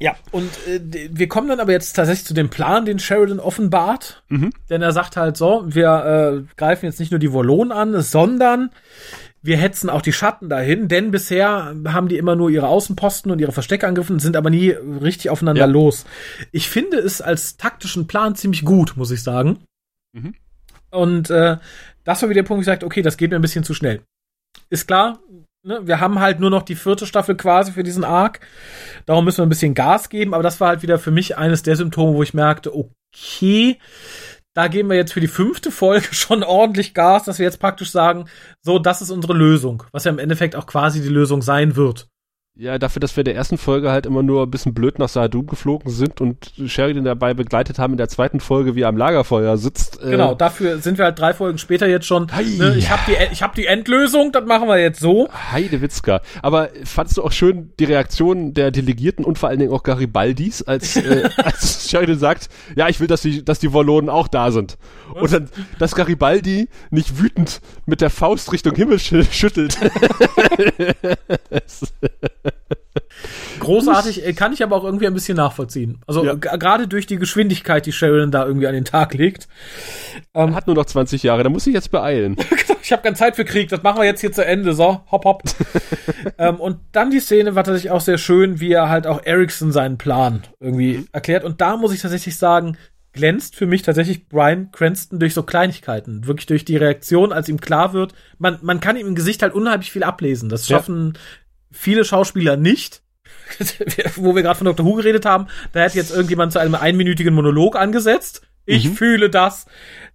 [0.00, 0.80] Ja, und äh,
[1.10, 4.22] wir kommen dann aber jetzt tatsächlich zu dem Plan, den Sheridan offenbart.
[4.28, 4.50] Mhm.
[4.70, 8.70] Denn er sagt halt so, wir äh, greifen jetzt nicht nur die Wollonen an, sondern
[9.42, 13.40] wir hetzen auch die Schatten dahin, denn bisher haben die immer nur ihre Außenposten und
[13.40, 15.66] ihre Verstecke angegriffen, sind aber nie richtig aufeinander ja.
[15.66, 16.06] los.
[16.50, 19.60] Ich finde es als taktischen Plan ziemlich gut, muss ich sagen.
[20.12, 20.34] Mhm.
[20.90, 21.58] Und äh,
[22.04, 23.74] das war wieder der Punkt, wo ich sagte, okay, das geht mir ein bisschen zu
[23.74, 24.02] schnell.
[24.70, 25.20] Ist klar,
[25.62, 28.40] ne, wir haben halt nur noch die vierte Staffel quasi für diesen Arc.
[29.06, 30.34] Darum müssen wir ein bisschen Gas geben.
[30.34, 33.78] Aber das war halt wieder für mich eines der Symptome, wo ich merkte, okay,
[34.54, 37.90] da geben wir jetzt für die fünfte Folge schon ordentlich Gas, dass wir jetzt praktisch
[37.90, 38.28] sagen,
[38.62, 39.84] so, das ist unsere Lösung.
[39.92, 42.08] Was ja im Endeffekt auch quasi die Lösung sein wird.
[42.60, 45.08] Ja, dafür, dass wir in der ersten Folge halt immer nur ein bisschen blöd nach
[45.08, 48.96] Sahadum geflogen sind und Sheridan dabei begleitet haben in der zweiten Folge, wie er am
[48.96, 50.02] Lagerfeuer sitzt.
[50.02, 52.26] Äh genau, dafür sind wir halt drei Folgen später jetzt schon.
[52.58, 55.28] Ne, ich habe die, ich hab die Endlösung, das machen wir jetzt so.
[55.52, 56.20] Heidewitzka.
[56.42, 60.62] Aber fandst du auch schön die Reaktion der Delegierten und vor allen Dingen auch Garibaldis,
[60.62, 64.50] als, äh, als Sheridan sagt, ja, ich will, dass die, dass die Wallonen auch da
[64.50, 64.78] sind.
[65.12, 65.22] Was?
[65.22, 65.48] Und dann,
[65.78, 69.78] dass Garibaldi nicht wütend mit der Faust Richtung Himmel schüttelt.
[73.60, 76.00] Großartig, äh, kann ich aber auch irgendwie ein bisschen nachvollziehen.
[76.06, 76.34] Also ja.
[76.34, 79.48] gerade durch die Geschwindigkeit, die Sheridan da irgendwie an den Tag legt.
[80.34, 82.36] Ähm, hat nur noch 20 Jahre, da muss ich jetzt beeilen.
[82.82, 84.74] ich habe keine Zeit für Krieg, das machen wir jetzt hier zu Ende.
[84.74, 85.42] So, hopp, hopp.
[86.38, 89.72] ähm, und dann die Szene war tatsächlich auch sehr schön, wie er halt auch Ericsson
[89.72, 91.08] seinen Plan irgendwie mhm.
[91.12, 91.44] erklärt.
[91.44, 92.76] Und da muss ich tatsächlich sagen,
[93.12, 96.26] glänzt für mich tatsächlich Brian Cranston durch so Kleinigkeiten.
[96.26, 99.54] Wirklich durch die Reaktion, als ihm klar wird, man, man kann ihm im Gesicht halt
[99.54, 100.48] unheimlich viel ablesen.
[100.48, 101.20] Das schaffen ja.
[101.70, 103.02] Viele Schauspieler nicht.
[104.16, 104.84] Wo wir gerade von Dr.
[104.84, 108.42] Who geredet haben, da hat jetzt irgendjemand zu einem einminütigen Monolog angesetzt.
[108.66, 108.94] Ich mhm.
[108.94, 109.66] fühle das.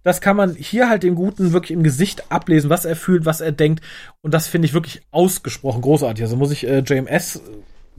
[0.04, 3.40] Das kann man hier halt dem Guten wirklich im Gesicht ablesen, was er fühlt, was
[3.40, 3.82] er denkt.
[4.20, 6.22] Und das finde ich wirklich ausgesprochen großartig.
[6.22, 7.42] Also muss ich äh, JMS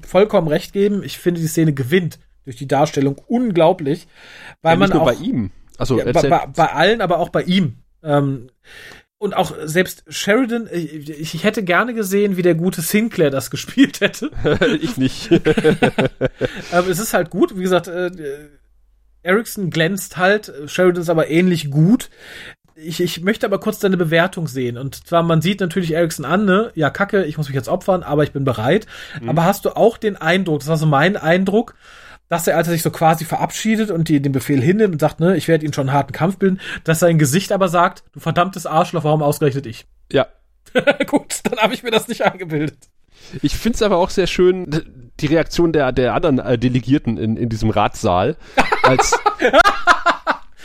[0.01, 1.03] vollkommen recht geben.
[1.03, 4.07] Ich finde, die Szene gewinnt durch die Darstellung unglaublich,
[4.61, 7.43] weil ja, man auch bei ihm, also ja, bei, bei, bei, allen, aber auch bei
[7.43, 7.79] ihm.
[8.03, 8.49] Ähm,
[9.17, 14.01] und auch selbst Sheridan, ich, ich, hätte gerne gesehen, wie der gute Sinclair das gespielt
[14.01, 14.31] hätte.
[14.81, 15.31] ich nicht.
[16.71, 18.11] aber es ist halt gut, wie gesagt, äh,
[19.23, 22.09] Ericsson glänzt halt, Sheridan ist aber ähnlich gut.
[22.77, 24.77] Ich, ich möchte aber kurz deine Bewertung sehen.
[24.77, 26.71] Und zwar, man sieht natürlich Ericsson an, ne?
[26.75, 28.85] Ja, kacke, ich muss mich jetzt opfern, aber ich bin bereit.
[29.21, 29.29] Mhm.
[29.29, 31.75] Aber hast du auch den Eindruck, das war so mein Eindruck,
[32.29, 35.19] dass er, als er sich so quasi verabschiedet und die, den Befehl hinnimmt und sagt,
[35.19, 38.19] ne, ich werde ihn schon einen harten Kampf bilden, dass sein Gesicht aber sagt, du
[38.19, 39.85] verdammtes Arschloch, warum ausgerechnet ich?
[40.11, 40.27] Ja.
[41.07, 42.77] Gut, dann habe ich mir das nicht eingebildet.
[43.41, 44.67] Ich finde es aber auch sehr schön,
[45.19, 48.35] die Reaktion der, der anderen äh, Delegierten in, in diesem Ratssaal,
[48.83, 49.17] als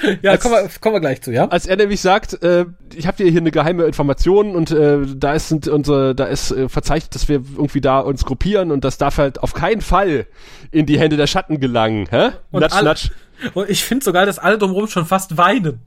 [0.23, 1.47] ja, als, kommen, wir, kommen wir gleich zu, ja?
[1.49, 5.35] Als er nämlich sagt, äh, ich habe dir hier eine geheime Information und äh, da
[5.35, 8.99] ist sind unsere, da ist äh, verzeichnet, dass wir irgendwie da uns gruppieren und das
[8.99, 10.27] darf halt auf keinen Fall
[10.71, 12.31] in die Hände der Schatten gelangen, hä?
[12.51, 13.11] Und natsch, alle, natsch.
[13.55, 15.81] Und ich finde sogar, dass alle drumherum schon fast weinen.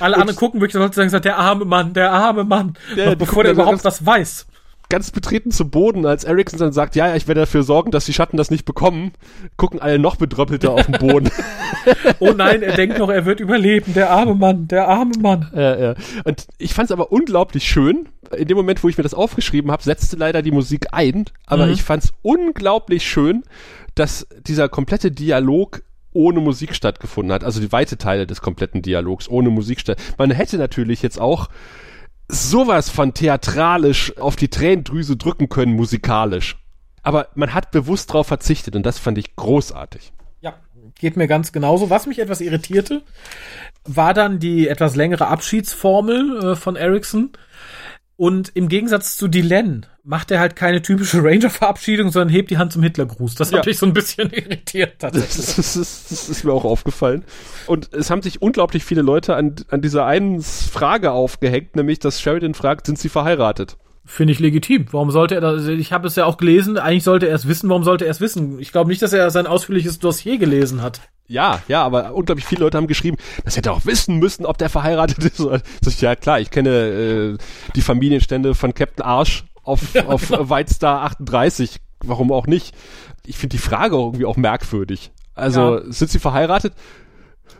[0.00, 3.52] Alle anderen gucken wirklich und sagen, der arme Mann, der arme Mann, der, bevor der
[3.52, 4.46] überhaupt was weiß
[4.88, 8.04] ganz betreten zu Boden, als Ericsson dann sagt, ja, ja, ich werde dafür sorgen, dass
[8.04, 9.12] die Schatten das nicht bekommen,
[9.56, 11.30] gucken alle noch bedröppelter auf den Boden.
[12.20, 15.50] oh nein, er denkt noch, er wird überleben, der arme Mann, der arme Mann.
[15.54, 15.94] Ja, ja.
[16.24, 18.08] Und ich fand es aber unglaublich schön.
[18.36, 21.66] In dem Moment, wo ich mir das aufgeschrieben habe, setzte leider die Musik ein, aber
[21.66, 21.72] mhm.
[21.72, 23.44] ich fand es unglaublich schön,
[23.94, 25.82] dass dieser komplette Dialog
[26.12, 29.98] ohne Musik stattgefunden hat, also die weite Teile des kompletten Dialogs ohne Musik statt.
[30.16, 31.48] Man hätte natürlich jetzt auch
[32.28, 36.56] sowas von theatralisch auf die Tränendrüse drücken können, musikalisch.
[37.02, 40.12] Aber man hat bewusst darauf verzichtet und das fand ich großartig.
[40.40, 40.54] Ja,
[40.98, 41.88] geht mir ganz genauso.
[41.88, 43.02] Was mich etwas irritierte,
[43.84, 47.30] war dann die etwas längere Abschiedsformel äh, von Ericsson.
[48.16, 52.72] Und im Gegensatz zu Dylan macht er halt keine typische Ranger-Verabschiedung, sondern hebt die Hand
[52.72, 53.34] zum Hitlergruß.
[53.34, 53.58] Das ja.
[53.58, 54.94] hat mich so ein bisschen irritiert.
[55.00, 55.54] Tatsächlich.
[55.56, 57.24] Das, ist, das ist mir auch aufgefallen.
[57.66, 62.20] Und es haben sich unglaublich viele Leute an, an dieser einen Frage aufgehängt, nämlich dass
[62.20, 63.76] Sheridan fragt, sind sie verheiratet?
[64.08, 64.86] Finde ich legitim.
[64.92, 65.66] Warum sollte er das?
[65.66, 66.78] Ich habe es ja auch gelesen.
[66.78, 67.68] Eigentlich sollte er es wissen.
[67.68, 68.60] Warum sollte er es wissen?
[68.60, 71.00] Ich glaube nicht, dass er sein ausführliches Dossier gelesen hat.
[71.26, 74.58] Ja, ja, aber unglaublich viele Leute haben geschrieben, das hätte er auch wissen müssen, ob
[74.58, 75.40] der verheiratet ist.
[75.84, 77.38] Ist ja klar, ich kenne äh,
[77.74, 80.48] die Familienstände von Captain Arsch auf, ja, auf genau.
[80.50, 81.80] White Star 38.
[82.04, 82.76] Warum auch nicht?
[83.26, 85.10] Ich finde die Frage irgendwie auch merkwürdig.
[85.34, 85.92] Also, ja.
[85.92, 86.74] sind sie verheiratet?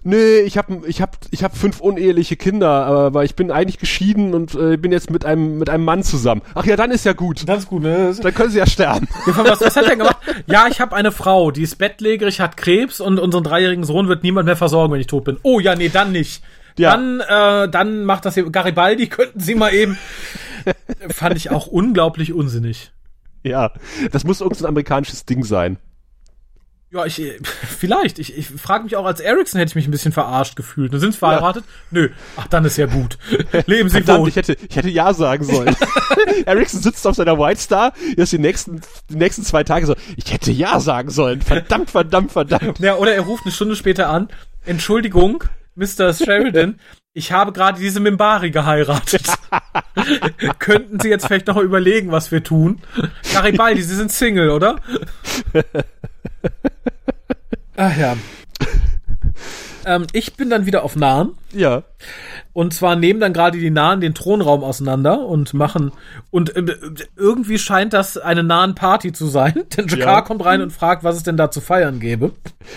[0.07, 4.33] Nee, ich habe ich hab, ich hab fünf uneheliche Kinder, aber ich bin eigentlich geschieden
[4.35, 6.43] und äh, bin jetzt mit einem, mit einem Mann zusammen.
[6.55, 7.47] Ach ja, dann ist ja gut.
[7.49, 8.15] Das ist gut, ne?
[8.21, 9.09] Dann können sie ja sterben.
[9.27, 10.17] Ja, was, was hat er gemacht?
[10.47, 14.23] Ja, ich habe eine Frau, die ist bettlägerig, hat Krebs und unseren dreijährigen Sohn wird
[14.23, 15.39] niemand mehr versorgen, wenn ich tot bin.
[15.43, 16.43] Oh ja, nee, dann nicht.
[16.79, 16.97] Ja.
[16.97, 19.99] Dann, äh, dann macht das hier Garibaldi, könnten Sie mal eben.
[21.09, 22.93] Fand ich auch unglaublich unsinnig.
[23.43, 23.73] Ja,
[24.11, 25.79] das muss irgendein amerikanisches Ding sein.
[26.93, 27.17] Ja, ich,
[27.79, 28.19] vielleicht.
[28.19, 30.93] Ich, ich frage mich auch, als Ericsson hätte ich mich ein bisschen verarscht gefühlt.
[30.95, 31.65] Und sind sie verheiratet?
[31.67, 31.71] Ja.
[31.91, 32.09] Nö.
[32.37, 33.19] Ach, dann ist ja gut.
[33.67, 34.29] Leben Sie Verdammt, wohl.
[34.29, 35.75] Ich hätte, ich hätte Ja sagen sollen.
[36.47, 38.81] Ericsson sitzt auf seiner White Star, jetzt die nächsten,
[39.11, 41.43] die nächsten zwei Tage so, ich hätte Ja sagen sollen.
[41.43, 42.79] Verdammt, verdammt, verdammt.
[42.79, 44.29] Ja, oder er ruft eine Stunde später an.
[44.65, 46.13] Entschuldigung, Mr.
[46.15, 46.81] Sheridan,
[47.13, 49.27] ich habe gerade diese Mimbari geheiratet.
[50.59, 52.81] Könnten Sie jetzt vielleicht noch mal überlegen, was wir tun?
[53.33, 54.77] Garibaldi, Sie sind Single, oder?
[57.77, 58.17] Ach ja.
[59.85, 61.35] ähm, ich bin dann wieder auf Nahen.
[61.53, 61.83] Ja.
[62.53, 65.93] Und zwar nehmen dann gerade die Nahen den Thronraum auseinander und machen.
[66.31, 66.65] Und äh,
[67.17, 69.65] irgendwie scheint das eine nahen Party zu sein.
[69.77, 70.23] Denn Jakar ja.
[70.23, 72.33] kommt rein und fragt, was es denn da zu feiern gäbe.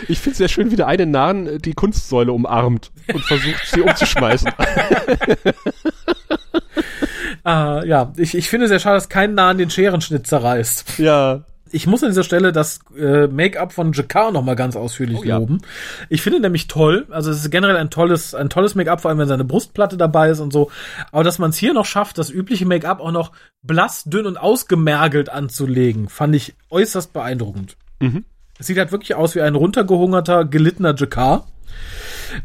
[0.09, 3.67] Ich finde es sehr schön, wie der eine Nahen äh, die Kunstsäule umarmt und versucht,
[3.67, 4.51] sie umzuschmeißen.
[7.43, 10.99] ah, ja, ich, ich finde sehr schade, dass kein Nahen den Scherenschnitt zerreißt.
[10.99, 15.19] Ja ich muss an dieser Stelle das äh, Make-up von Jakar noch mal ganz ausführlich
[15.19, 15.57] oh, loben.
[15.61, 15.67] Ja.
[16.09, 19.19] Ich finde nämlich toll, also es ist generell ein tolles, ein tolles Make-up, vor allem
[19.19, 20.71] wenn seine Brustplatte dabei ist und so.
[21.11, 24.37] Aber dass man es hier noch schafft, das übliche Make-up auch noch blass, dünn und
[24.37, 27.77] ausgemergelt anzulegen, fand ich äußerst beeindruckend.
[27.99, 28.25] Mhm.
[28.57, 31.47] Es sieht halt wirklich aus wie ein runtergehungerter, gelittener Jakar.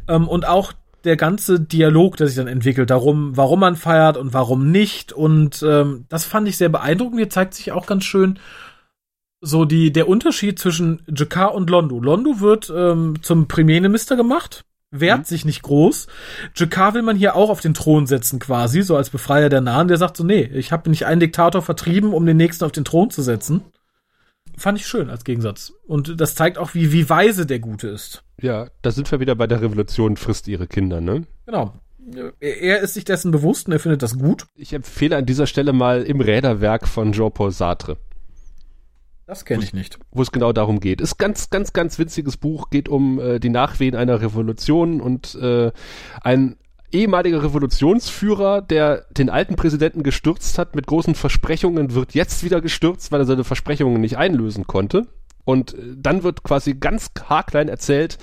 [0.08, 0.72] Ähm, und auch
[1.04, 5.12] der ganze Dialog, der sich dann entwickelt, darum, warum man feiert und warum nicht.
[5.12, 7.18] Und ähm, das fand ich sehr beeindruckend.
[7.18, 8.38] Hier zeigt sich auch ganz schön,
[9.45, 12.01] so die, der Unterschied zwischen Jakar und Londo.
[12.01, 15.24] Londo wird ähm, zum Premierminister gemacht, wehrt mhm.
[15.24, 16.07] sich nicht groß.
[16.57, 19.88] Jakar will man hier auch auf den Thron setzen quasi, so als Befreier der Nahen.
[19.88, 22.84] Der sagt so, nee, ich habe nicht einen Diktator vertrieben, um den nächsten auf den
[22.84, 23.62] Thron zu setzen.
[24.57, 25.72] Fand ich schön als Gegensatz.
[25.86, 28.22] Und das zeigt auch, wie, wie weise der Gute ist.
[28.40, 31.26] Ja, da sind wir wieder bei der Revolution, frisst ihre Kinder, ne?
[31.47, 31.74] Genau.
[32.38, 34.45] Er ist sich dessen bewusst und er findet das gut.
[34.55, 37.97] Ich empfehle an dieser Stelle mal im Räderwerk von Jean-Paul Sartre.
[39.26, 39.98] Das kenne ich nicht.
[40.10, 41.00] Wo es genau darum geht.
[41.00, 45.72] Ist ganz, ganz, ganz witziges Buch, geht um äh, die Nachwehen einer Revolution und äh,
[46.20, 46.56] ein
[46.92, 53.12] ehemaliger Revolutionsführer, der den alten Präsidenten gestürzt hat mit großen Versprechungen, wird jetzt wieder gestürzt,
[53.12, 55.06] weil er seine Versprechungen nicht einlösen konnte.
[55.44, 58.18] Und äh, dann wird quasi ganz haarklein erzählt,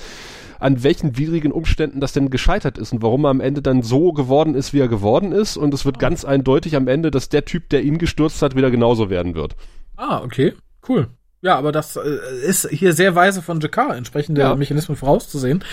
[0.59, 4.13] an welchen widrigen Umständen das denn gescheitert ist und warum er am Ende dann so
[4.13, 5.57] geworden ist, wie er geworden ist.
[5.57, 5.99] Und es wird ah.
[5.99, 9.55] ganz eindeutig am Ende, dass der Typ, der ihn gestürzt hat, wieder genauso werden wird.
[9.97, 10.53] Ah, okay.
[10.88, 11.07] Cool.
[11.41, 12.01] Ja, aber das äh,
[12.45, 14.55] ist hier sehr weise von Jakar, entsprechende ja.
[14.55, 15.63] Mechanismen vorauszusehen.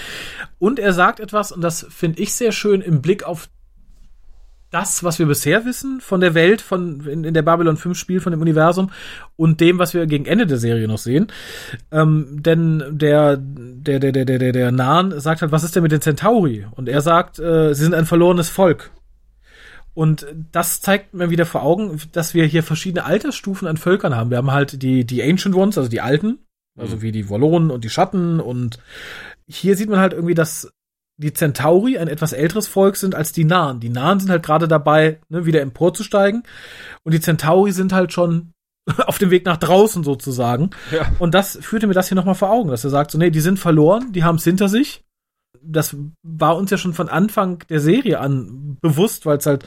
[0.59, 3.50] Und er sagt etwas, und das finde ich sehr schön im Blick auf
[4.70, 8.20] das, was wir bisher wissen von der Welt, von in, in der Babylon 5 Spiel,
[8.20, 8.90] von dem Universum
[9.36, 11.28] und dem, was wir gegen Ende der Serie noch sehen.
[11.90, 15.82] Ähm, denn der, der, der, der, der, der, der Nahen sagt halt, was ist denn
[15.82, 16.66] mit den Centauri?
[16.72, 18.90] Und er sagt, äh, sie sind ein verlorenes Volk.
[19.99, 24.30] Und das zeigt mir wieder vor Augen, dass wir hier verschiedene Altersstufen an Völkern haben.
[24.30, 26.38] Wir haben halt die, die Ancient Ones, also die Alten,
[26.78, 27.03] also mhm.
[27.03, 28.38] wie die Wallonen und die Schatten.
[28.38, 28.78] Und
[29.49, 30.70] hier sieht man halt irgendwie, dass
[31.16, 33.80] die Centauri ein etwas älteres Volk sind als die Nahen.
[33.80, 36.44] Die Nahen sind halt gerade dabei, ne, wieder emporzusteigen.
[37.03, 38.53] Und die Centauri sind halt schon
[39.05, 40.70] auf dem Weg nach draußen sozusagen.
[40.92, 41.11] Ja.
[41.18, 43.40] Und das führte mir das hier nochmal vor Augen, dass er sagt, so, nee, die
[43.40, 45.03] sind verloren, die haben es hinter sich.
[45.61, 49.64] Das war uns ja schon von Anfang der Serie an bewusst, weil es halt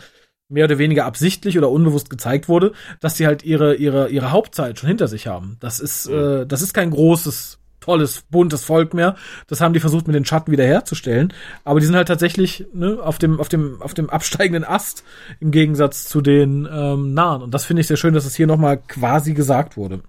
[0.51, 4.79] mehr oder weniger absichtlich oder unbewusst gezeigt wurde, dass sie halt ihre ihre ihre Hauptzeit
[4.79, 5.57] schon hinter sich haben.
[5.59, 9.15] Das ist äh, das ist kein großes tolles buntes Volk mehr.
[9.47, 11.33] Das haben die versucht mit den Schatten wiederherzustellen,
[11.63, 15.03] aber die sind halt tatsächlich ne, auf dem auf dem auf dem absteigenden Ast
[15.39, 18.47] im Gegensatz zu den ähm, nahen und das finde ich sehr schön, dass es hier
[18.47, 20.01] noch mal quasi gesagt wurde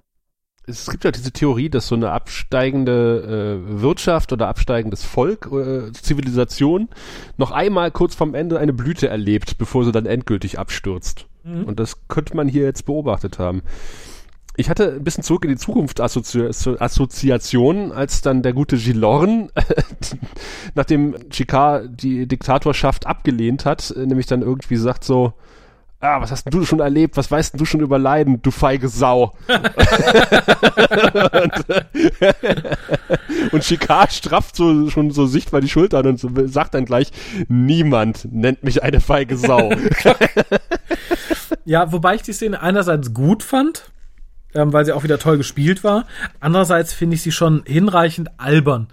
[0.67, 5.93] es gibt ja diese Theorie, dass so eine absteigende äh, Wirtschaft oder absteigendes Volk, äh,
[5.93, 6.89] Zivilisation,
[7.37, 11.27] noch einmal kurz vorm Ende eine Blüte erlebt, bevor sie dann endgültig abstürzt.
[11.43, 11.65] Mhm.
[11.65, 13.63] Und das könnte man hier jetzt beobachtet haben.
[14.57, 16.47] Ich hatte ein bisschen zurück in die Zukunft Assozi
[16.79, 19.51] Assoziation, als dann der gute Gilorn,
[20.75, 25.33] nachdem Chicard die Diktatorschaft abgelehnt hat, nämlich dann irgendwie sagt so,
[26.03, 27.17] ah, was hast du schon erlebt?
[27.17, 29.35] Was weißt du schon über Leiden, du feige Sau?
[31.33, 31.65] und,
[33.53, 37.13] und Chicard strafft so schon so sichtbar die Schultern und so, sagt dann gleich,
[37.49, 39.71] niemand nennt mich eine feige Sau.
[41.65, 43.91] ja, wobei ich die Szene einerseits gut fand,
[44.55, 46.07] ähm, weil sie auch wieder toll gespielt war.
[46.41, 48.89] Andererseits finde ich sie schon hinreichend albern.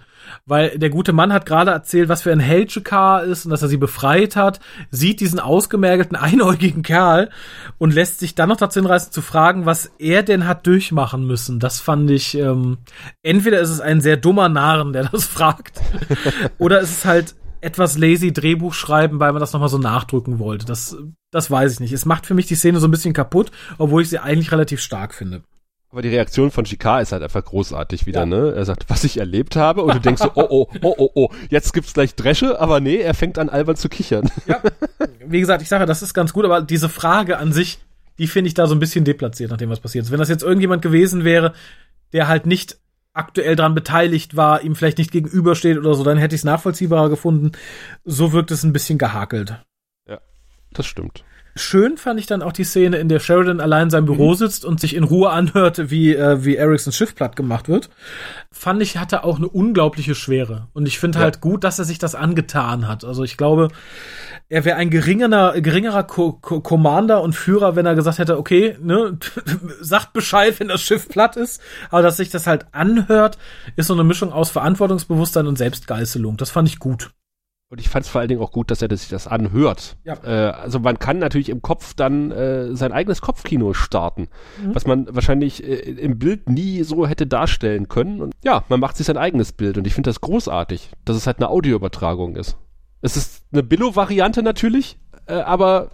[0.46, 3.62] Weil der gute Mann hat gerade erzählt, was für ein Held Jakar ist und dass
[3.62, 4.60] er sie befreit hat,
[4.90, 7.30] sieht diesen ausgemergelten, einäugigen Kerl
[7.78, 11.60] und lässt sich dann noch dazu hinreißen zu fragen, was er denn hat durchmachen müssen.
[11.60, 12.78] Das fand ich, ähm,
[13.22, 15.80] entweder ist es ein sehr dummer Narren, der das fragt,
[16.58, 20.66] oder ist es halt etwas lazy Drehbuch schreiben, weil man das nochmal so nachdrücken wollte.
[20.66, 20.96] Das,
[21.30, 21.92] das weiß ich nicht.
[21.92, 24.80] Es macht für mich die Szene so ein bisschen kaputt, obwohl ich sie eigentlich relativ
[24.80, 25.42] stark finde.
[25.90, 28.26] Aber die Reaktion von Chicard ist halt einfach großartig wieder, ja.
[28.26, 28.52] ne?
[28.54, 31.28] Er sagt, was ich erlebt habe, und du denkst so, oh, oh, oh, oh, oh,
[31.48, 34.30] jetzt gibt's gleich Dresche, aber nee, er fängt an albern zu kichern.
[34.46, 34.62] Ja.
[35.26, 37.80] Wie gesagt, ich sage, das ist ganz gut, aber diese Frage an sich,
[38.18, 40.12] die finde ich da so ein bisschen deplatziert, nachdem was passiert ist.
[40.12, 41.54] Wenn das jetzt irgendjemand gewesen wäre,
[42.12, 42.78] der halt nicht
[43.12, 47.08] aktuell dran beteiligt war, ihm vielleicht nicht gegenübersteht oder so, dann hätte ich es nachvollziehbarer
[47.08, 47.52] gefunden.
[48.04, 49.56] So wirkt es ein bisschen gehakelt.
[50.08, 50.20] Ja,
[50.72, 51.24] das stimmt.
[51.56, 54.36] Schön fand ich dann auch die Szene, in der Sheridan allein in seinem Büro mhm.
[54.36, 57.90] sitzt und sich in Ruhe anhört, wie, äh, wie Ericssons Schiff platt gemacht wird.
[58.52, 60.68] Fand ich, hatte auch eine unglaubliche Schwere.
[60.72, 61.24] Und ich finde ja.
[61.24, 63.04] halt gut, dass er sich das angetan hat.
[63.04, 63.68] Also ich glaube,
[64.48, 68.76] er wäre ein geringerer, geringerer Co Co Commander und Führer, wenn er gesagt hätte, okay,
[68.80, 69.18] ne,
[69.80, 71.60] sagt Bescheid, wenn das Schiff platt ist.
[71.90, 73.38] Aber dass sich das halt anhört,
[73.76, 76.36] ist so eine Mischung aus Verantwortungsbewusstsein und Selbstgeißelung.
[76.36, 77.10] Das fand ich gut.
[77.70, 79.96] Und ich fand es vor allen Dingen auch gut, dass er sich das anhört.
[80.02, 80.14] Ja.
[80.24, 84.26] Äh, also man kann natürlich im Kopf dann äh, sein eigenes Kopfkino starten,
[84.60, 84.74] mhm.
[84.74, 88.22] was man wahrscheinlich äh, im Bild nie so hätte darstellen können.
[88.22, 91.28] Und ja, man macht sich sein eigenes Bild und ich finde das großartig, dass es
[91.28, 92.56] halt eine Audioübertragung ist.
[93.02, 95.90] Es ist eine Billo-Variante natürlich, äh, aber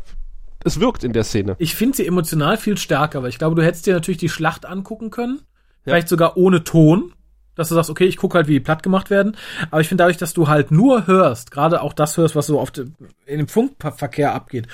[0.64, 1.56] es wirkt in der Szene.
[1.58, 4.64] Ich finde sie emotional viel stärker, weil ich glaube, du hättest dir natürlich die Schlacht
[4.64, 5.92] angucken können, ja.
[5.92, 7.12] vielleicht sogar ohne Ton
[7.56, 9.36] dass du sagst, okay, ich gucke halt, wie die platt gemacht werden.
[9.70, 12.60] Aber ich finde dadurch, dass du halt nur hörst, gerade auch das hörst, was so
[12.60, 12.86] auf de,
[13.24, 14.68] in dem Funkverkehr abgeht,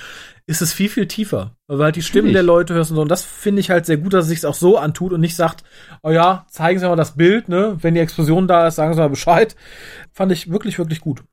[0.45, 1.55] ist es viel, viel tiefer.
[1.67, 3.01] Weil du halt die Stimmen der Leute hörst und so.
[3.01, 5.35] Und das finde ich halt sehr gut, dass es sich auch so antut und nicht
[5.35, 5.63] sagt,
[6.03, 7.77] oh ja, zeigen Sie mal das Bild, ne?
[7.81, 9.55] Wenn die Explosion da ist, sagen Sie mal Bescheid.
[10.11, 11.23] Fand ich wirklich, wirklich gut.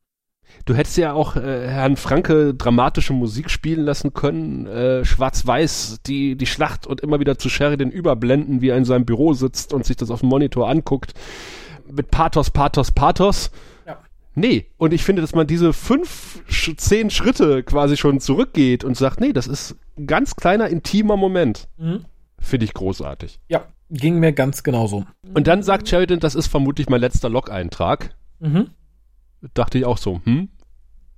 [0.65, 6.37] Du hättest ja auch äh, Herrn Franke dramatische Musik spielen lassen können, äh, schwarz-weiß, die,
[6.37, 9.85] die Schlacht und immer wieder zu Sheridan überblenden, wie er in seinem Büro sitzt und
[9.85, 11.15] sich das auf dem Monitor anguckt.
[11.91, 13.51] Mit Pathos, Pathos, Pathos.
[13.87, 13.99] Ja.
[14.35, 16.43] Nee, und ich finde, dass man diese fünf,
[16.77, 21.69] zehn Schritte quasi schon zurückgeht und sagt, nee, das ist ein ganz kleiner, intimer Moment.
[21.79, 22.05] Mhm.
[22.39, 23.41] Finde ich großartig.
[23.49, 25.05] Ja, ging mir ganz genauso.
[25.35, 28.15] Und dann sagt Sheridan, das ist vermutlich mein letzter Log-Eintrag.
[28.39, 28.71] Mhm
[29.55, 30.49] dachte ich auch so, hm?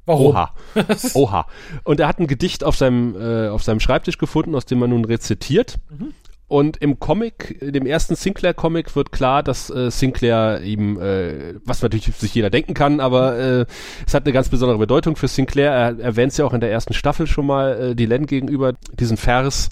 [0.05, 0.29] Warum?
[0.29, 0.55] Oha.
[1.15, 1.47] Oha.
[1.85, 4.91] Und er hat ein Gedicht auf seinem, äh, auf seinem Schreibtisch gefunden, aus dem man
[4.91, 5.79] nun rezitiert.
[5.91, 6.13] Mhm.
[6.49, 11.81] Und im Comic, in dem ersten Sinclair-Comic wird klar, dass äh, Sinclair ihm, äh, was
[11.81, 13.67] natürlich sich jeder denken kann, aber äh,
[14.07, 15.71] es hat eine ganz besondere Bedeutung für Sinclair.
[15.73, 18.75] Er erwähnt es ja auch in der ersten Staffel schon mal, äh, die Len gegenüber,
[18.93, 19.71] diesen Vers.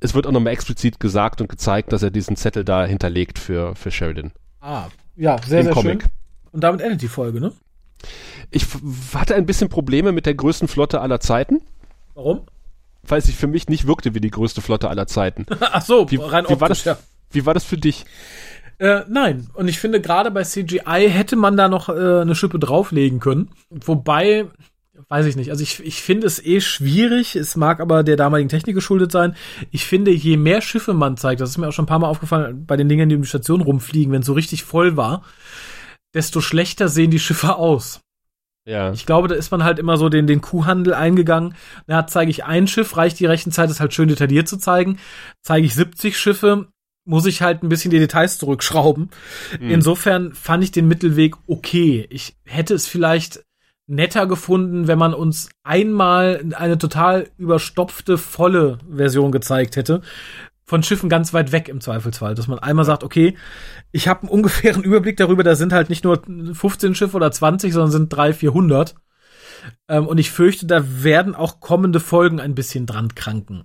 [0.00, 3.74] Es wird auch nochmal explizit gesagt und gezeigt, dass er diesen Zettel da hinterlegt für,
[3.74, 4.32] für Sheridan.
[4.62, 4.86] Ah,
[5.16, 6.02] ja, sehr, Im sehr Comic.
[6.02, 6.10] schön.
[6.52, 7.52] Und damit endet die Folge, ne?
[8.50, 8.66] Ich
[9.14, 11.62] hatte ein bisschen Probleme mit der größten Flotte aller Zeiten.
[12.14, 12.42] Warum?
[13.02, 15.46] Weil sie für mich nicht wirkte wie die größte Flotte aller Zeiten.
[15.60, 16.96] Ach so, wie, rein wie war das, ja.
[17.30, 18.04] Wie war das für dich?
[18.78, 22.58] Äh, nein, und ich finde gerade bei CGI hätte man da noch äh, eine Schippe
[22.58, 23.50] drauflegen können.
[23.70, 24.46] Wobei,
[25.08, 28.48] weiß ich nicht, also ich, ich finde es eh schwierig, es mag aber der damaligen
[28.48, 29.36] Technik geschuldet sein.
[29.70, 32.08] Ich finde, je mehr Schiffe man zeigt, das ist mir auch schon ein paar Mal
[32.08, 35.22] aufgefallen bei den Dingen, die um die Station rumfliegen, wenn es so richtig voll war,
[36.14, 38.00] desto schlechter sehen die Schiffe aus.
[38.66, 38.92] Ja.
[38.92, 41.54] Ich glaube, da ist man halt immer so den, den Kuhhandel eingegangen.
[41.86, 44.98] Na, zeige ich ein Schiff, reicht die Rechenzeit, es halt schön detailliert zu zeigen.
[45.42, 46.68] Zeige ich 70 Schiffe,
[47.04, 49.10] muss ich halt ein bisschen die Details zurückschrauben.
[49.60, 49.70] Mhm.
[49.70, 52.06] Insofern fand ich den Mittelweg okay.
[52.08, 53.44] Ich hätte es vielleicht
[53.86, 60.00] netter gefunden, wenn man uns einmal eine total überstopfte, volle Version gezeigt hätte,
[60.64, 63.36] von Schiffen ganz weit weg im Zweifelsfall, dass man einmal sagt, okay,
[63.92, 67.72] ich habe einen ungefähren Überblick darüber, da sind halt nicht nur 15 Schiffe oder 20,
[67.72, 68.94] sondern sind 300, 400.
[69.88, 73.64] Ähm, und ich fürchte, da werden auch kommende Folgen ein bisschen dran kranken.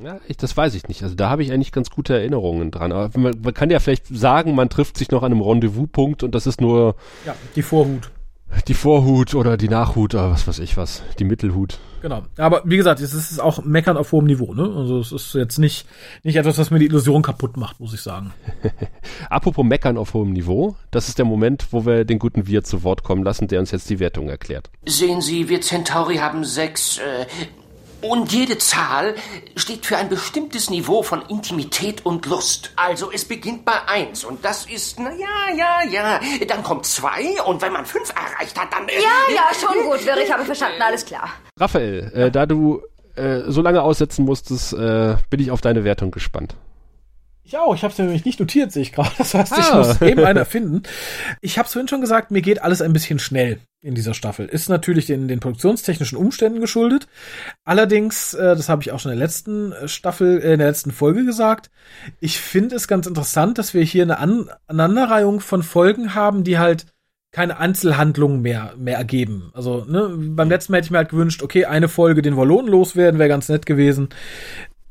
[0.00, 1.02] Ja, ich, das weiß ich nicht.
[1.02, 2.92] Also da habe ich eigentlich ganz gute Erinnerungen dran.
[2.92, 6.34] Aber man, man, kann ja vielleicht sagen, man trifft sich noch an einem Rendezvous-Punkt und
[6.34, 6.96] das ist nur.
[7.26, 8.10] Ja, die Vorhut
[8.68, 11.78] die Vorhut oder die Nachhut oder was weiß ich was, die Mittelhut.
[12.02, 12.22] Genau.
[12.36, 14.64] Aber wie gesagt, es ist auch Meckern auf hohem Niveau, ne?
[14.76, 15.86] Also es ist jetzt nicht,
[16.24, 18.32] nicht etwas, was mir die Illusion kaputt macht, muss ich sagen.
[19.30, 22.82] Apropos Meckern auf hohem Niveau, das ist der Moment, wo wir den guten Wir zu
[22.82, 24.68] Wort kommen lassen, der uns jetzt die Wertung erklärt.
[24.84, 27.26] Sehen Sie, wir Centauri haben sechs, äh,
[28.02, 29.14] Und jede Zahl
[29.56, 32.72] steht für ein bestimmtes Niveau von Intimität und Lust.
[32.76, 36.20] Also es beginnt bei eins und das ist, na ja, ja, ja.
[36.46, 38.88] Dann kommt zwei und wenn man fünf erreicht hat, dann...
[38.88, 41.30] Ja, ja, schon gut, ich habe verstanden, alles klar.
[41.58, 42.82] Raphael, äh, da du
[43.14, 46.56] äh, so lange aussetzen musstest, äh, bin ich auf deine Wertung gespannt.
[47.52, 49.10] Ich auch, ich habe es nämlich nicht notiert, sehe ich gerade.
[49.18, 49.76] Das heißt, ich Ah.
[49.76, 50.84] muss eben einer finden.
[51.42, 54.46] Ich habe es vorhin schon gesagt, mir geht alles ein bisschen schnell in dieser Staffel.
[54.46, 57.08] Ist natürlich den, den produktionstechnischen Umständen geschuldet.
[57.64, 60.68] Allerdings, äh, das habe ich auch schon in der letzten äh, Staffel, äh, in der
[60.68, 61.70] letzten Folge gesagt,
[62.20, 66.58] ich finde es ganz interessant, dass wir hier eine An Aneinanderreihung von Folgen haben, die
[66.58, 66.86] halt
[67.32, 69.50] keine Einzelhandlungen mehr, mehr ergeben.
[69.52, 72.70] Also, ne, beim letzten Mal hätte ich mir halt gewünscht, okay, eine Folge den Wallonen
[72.70, 74.08] loswerden, wäre ganz nett gewesen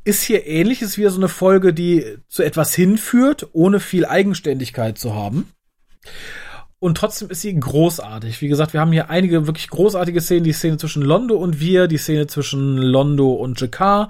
[0.03, 4.97] ist hier ähnlich, ist wieder so eine Folge, die zu etwas hinführt, ohne viel Eigenständigkeit
[4.97, 5.51] zu haben.
[6.79, 8.41] Und trotzdem ist sie großartig.
[8.41, 10.45] Wie gesagt, wir haben hier einige wirklich großartige Szenen.
[10.45, 14.09] Die Szene zwischen Londo und wir, die Szene zwischen Londo und Jakar,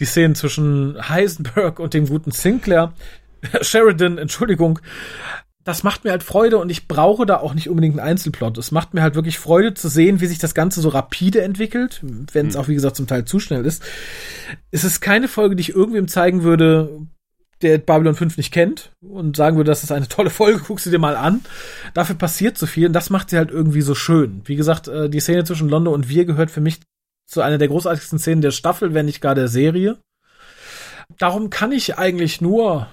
[0.00, 2.94] die Szene zwischen Heisenberg und dem guten Sinclair,
[3.60, 4.80] Sheridan, Entschuldigung.
[5.68, 8.56] Das macht mir halt Freude und ich brauche da auch nicht unbedingt einen Einzelplot.
[8.56, 12.00] Es macht mir halt wirklich Freude zu sehen, wie sich das Ganze so rapide entwickelt,
[12.32, 13.82] wenn es auch, wie gesagt, zum Teil zu schnell ist.
[14.70, 17.06] Es ist keine Folge, die ich irgendwem zeigen würde,
[17.60, 20.90] der Babylon 5 nicht kennt und sagen würde, das ist eine tolle Folge, guck sie
[20.90, 21.42] dir mal an.
[21.92, 24.40] Dafür passiert so viel und das macht sie halt irgendwie so schön.
[24.46, 26.80] Wie gesagt, äh, die Szene zwischen Londo und wir gehört für mich
[27.26, 29.98] zu einer der großartigsten Szenen der Staffel, wenn nicht gar der Serie.
[31.18, 32.88] Darum kann ich eigentlich nur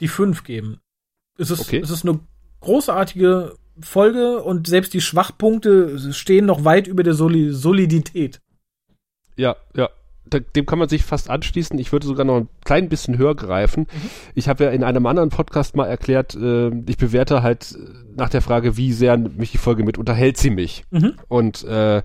[0.00, 0.80] die 5 geben.
[1.38, 1.80] Es ist, Okay.
[1.82, 2.20] es ist eine
[2.60, 8.40] großartige Folge und selbst die Schwachpunkte stehen noch weit über der Soli Solidität.
[9.36, 9.88] Ja, ja.
[10.56, 11.78] Dem kann man sich fast anschließen.
[11.78, 13.86] Ich würde sogar noch ein klein bisschen höher greifen.
[14.34, 17.76] Ich habe ja in einem anderen Podcast mal erklärt, äh, ich bewerte halt
[18.16, 20.84] nach der Frage, wie sehr mich die Folge mit unterhält sie mich.
[20.90, 21.14] Mhm.
[21.28, 22.02] Und äh,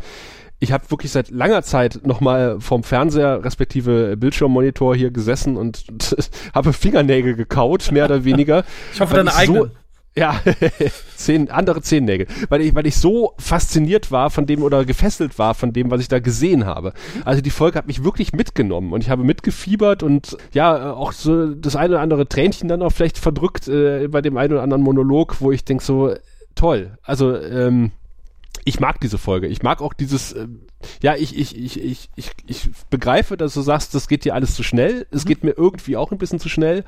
[0.59, 5.85] ich habe wirklich seit langer Zeit nochmal vom Fernseher respektive Bildschirmmonitor hier gesessen und,
[6.53, 8.63] habe Fingernägel gekaut, mehr oder weniger.
[8.93, 9.71] Ich hoffe, deine ich so- eigenen.
[10.15, 10.41] Ja,
[11.15, 12.27] zehn, andere Zehennägel.
[12.49, 16.01] Weil ich, weil ich so fasziniert war von dem oder gefesselt war von dem, was
[16.01, 16.93] ich da gesehen habe.
[17.23, 21.53] Also die Folge hat mich wirklich mitgenommen und ich habe mitgefiebert und ja, auch so
[21.53, 24.83] das eine oder andere Tränchen dann auch vielleicht verdrückt äh, bei dem einen oder anderen
[24.83, 26.13] Monolog, wo ich denk so,
[26.55, 26.97] toll.
[27.03, 27.91] Also, ähm,
[28.65, 29.47] ich mag diese Folge.
[29.47, 30.61] Ich mag auch dieses, ähm,
[31.01, 34.55] ja, ich, ich, ich, ich, ich, ich begreife, dass du sagst, das geht dir alles
[34.55, 35.07] zu schnell.
[35.11, 36.83] Es geht mir irgendwie auch ein bisschen zu schnell.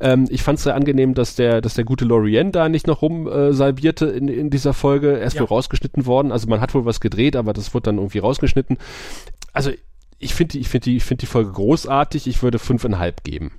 [0.00, 3.02] Ähm, ich fand es sehr angenehm, dass der, dass der gute Lorien da nicht noch
[3.02, 5.18] rum äh, in, in dieser Folge.
[5.18, 5.40] Er ist Ja.
[5.42, 6.32] wohl rausgeschnitten worden.
[6.32, 8.78] Also man hat wohl was gedreht, aber das wurde dann irgendwie rausgeschnitten.
[9.52, 9.70] Also
[10.18, 12.26] ich finde die, ich finde die, ich finde die Folge großartig.
[12.26, 13.52] Ich würde fünfeinhalb geben.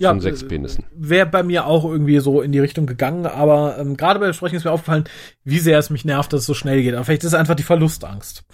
[0.00, 0.84] Von sechs äh, Penissen.
[0.94, 4.56] Wäre bei mir auch irgendwie so in die Richtung gegangen, aber ähm, gerade bei Besprechen
[4.56, 5.04] ist mir aufgefallen,
[5.44, 6.94] wie sehr es mich nervt, dass es so schnell geht.
[6.94, 8.44] Aber vielleicht ist es einfach die Verlustangst.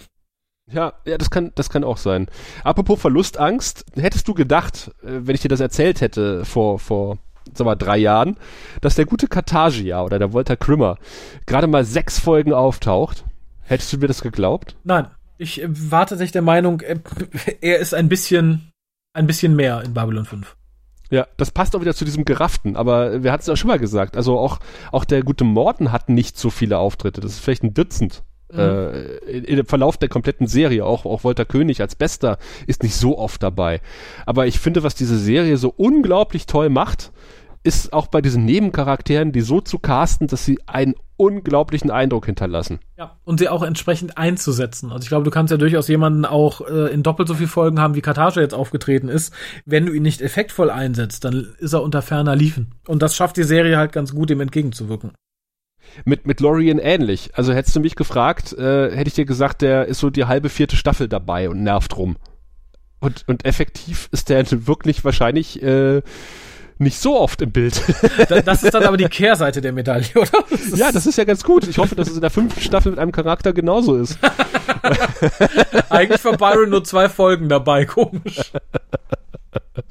[0.71, 2.27] Ja, ja, das kann, das kann auch sein.
[2.63, 7.17] Apropos Verlustangst, hättest du gedacht, äh, wenn ich dir das erzählt hätte vor, vor,
[7.53, 8.37] sag mal, drei Jahren,
[8.79, 10.97] dass der gute Kartagia oder der Walter Krimmer
[11.45, 13.25] gerade mal sechs Folgen auftaucht?
[13.61, 14.75] Hättest du mir das geglaubt?
[14.83, 15.07] Nein,
[15.37, 16.81] ich äh, war tatsächlich der Meinung,
[17.61, 18.71] er ist ein bisschen,
[19.13, 20.55] ein bisschen mehr in Babylon 5.
[21.11, 23.79] Ja, das passt auch wieder zu diesem Gerafften, aber wir hatten es ja schon mal
[23.79, 24.17] gesagt.
[24.17, 24.59] Also auch,
[24.91, 27.21] auch der gute Morten hat nicht so viele Auftritte.
[27.21, 28.23] Das ist vielleicht ein Dutzend.
[28.53, 32.37] Äh, in, in dem Verlauf der kompletten Serie, auch, auch Walter König als Bester
[32.67, 33.81] ist nicht so oft dabei.
[34.25, 37.11] Aber ich finde, was diese Serie so unglaublich toll macht,
[37.63, 42.79] ist auch bei diesen Nebencharakteren, die so zu casten, dass sie einen unglaublichen Eindruck hinterlassen.
[42.97, 44.91] Ja, und sie auch entsprechend einzusetzen.
[44.91, 47.79] Also ich glaube, du kannst ja durchaus jemanden auch äh, in doppelt so viel Folgen
[47.79, 49.31] haben, wie Kartage jetzt aufgetreten ist.
[49.65, 52.73] Wenn du ihn nicht effektvoll einsetzt, dann ist er unter ferner Liefen.
[52.87, 55.11] Und das schafft die Serie halt ganz gut, dem entgegenzuwirken.
[56.05, 57.29] Mit, mit Lorien ähnlich.
[57.35, 60.49] Also hättest du mich gefragt, äh, hätte ich dir gesagt, der ist so die halbe
[60.49, 62.17] vierte Staffel dabei und nervt rum.
[62.99, 66.01] Und, und effektiv ist der wirklich wahrscheinlich äh,
[66.81, 67.81] nicht so oft im Bild.
[68.27, 70.43] Da, das ist dann aber die Kehrseite der Medaille, oder?
[70.49, 71.67] Das ja, das ist ja ganz gut.
[71.67, 74.17] Ich hoffe, dass es in der fünften Staffel mit einem Charakter genauso ist.
[75.89, 78.51] Eigentlich war Byron nur zwei Folgen dabei, komisch.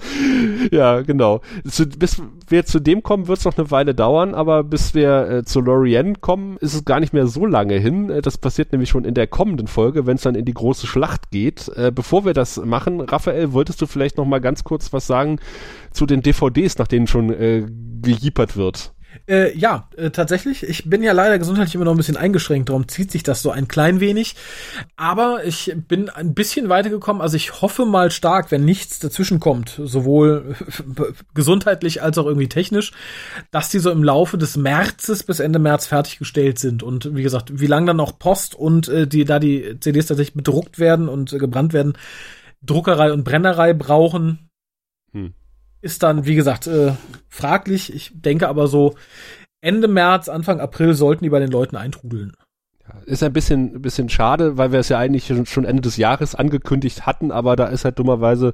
[0.71, 1.41] ja, genau.
[1.69, 5.29] Zu, bis wir zu dem kommen, wird es noch eine Weile dauern, aber bis wir
[5.29, 8.11] äh, zu Lorienne kommen, ist es gar nicht mehr so lange hin.
[8.11, 10.87] Äh, das passiert nämlich schon in der kommenden Folge, wenn es dann in die große
[10.87, 11.69] Schlacht geht.
[11.77, 15.39] Äh, bevor wir das machen, Raphael, wolltest du vielleicht noch mal ganz kurz was sagen
[15.93, 17.67] zu den DVDs, nach denen schon äh,
[18.03, 18.93] gejiepert wird?
[19.29, 20.63] Äh, ja, äh, tatsächlich.
[20.63, 23.51] Ich bin ja leider gesundheitlich immer noch ein bisschen eingeschränkt, darum zieht sich das so
[23.51, 24.37] ein klein wenig.
[24.97, 27.23] Aber ich bin ein bisschen weitergekommen.
[27.23, 30.55] Also ich hoffe mal stark, wenn nichts dazwischen kommt, sowohl
[31.35, 32.93] gesundheitlich als auch irgendwie technisch,
[33.51, 36.83] dass die so im Laufe des Märzes bis Ende März fertiggestellt sind.
[36.83, 40.35] Und wie gesagt, wie lange dann auch Post und äh, die da die CDs tatsächlich
[40.35, 41.95] bedruckt werden und äh, gebrannt werden,
[42.63, 44.50] Druckerei und Brennerei brauchen.
[45.83, 46.93] Ist dann, wie gesagt, äh,
[47.29, 47.95] fraglich.
[47.95, 48.95] Ich denke aber so,
[49.63, 52.33] Ende März, Anfang April sollten die bei den Leuten eintrudeln.
[53.07, 56.35] Ist ein bisschen, ein bisschen schade, weil wir es ja eigentlich schon Ende des Jahres
[56.35, 58.53] angekündigt hatten, aber da ist halt dummerweise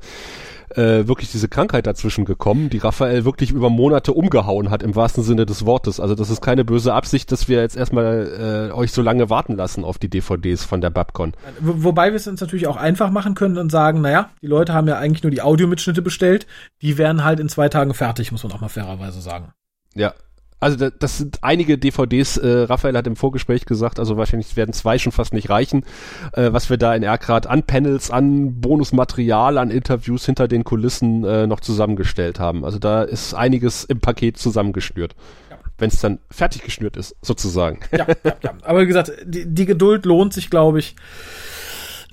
[0.71, 5.23] äh, wirklich diese Krankheit dazwischen gekommen, die Raphael wirklich über Monate umgehauen hat, im wahrsten
[5.23, 6.01] Sinne des Wortes.
[6.01, 9.57] Also das ist keine böse Absicht, dass wir jetzt erstmal äh, euch so lange warten
[9.57, 11.35] lassen auf die DVDs von der Babcon.
[11.61, 14.89] Wobei wir es uns natürlich auch einfach machen können und sagen, naja, die Leute haben
[14.89, 16.47] ja eigentlich nur die Audiomitschnitte bestellt,
[16.83, 19.53] die wären halt in zwei Tagen fertig, muss man auch mal fairerweise sagen.
[19.95, 20.13] Ja,
[20.59, 24.73] also da, das sind einige DVDs, äh, Raphael hat im Vorgespräch gesagt, also wahrscheinlich werden
[24.73, 25.85] zwei schon fast nicht reichen,
[26.33, 31.25] äh, was wir da in Erkrad an Panels, an Bonusmaterial, an Interviews hinter den Kulissen
[31.25, 32.65] äh, noch zusammengestellt haben.
[32.65, 35.15] Also da ist einiges im Paket zusammengeschnürt.
[35.51, 35.59] Ja.
[35.79, 37.81] Wenn es dann fertig geschnürt ist, sozusagen.
[37.93, 38.55] Ja, ja, ja.
[38.63, 40.97] Aber wie gesagt, die, die Geduld lohnt sich, glaube ich.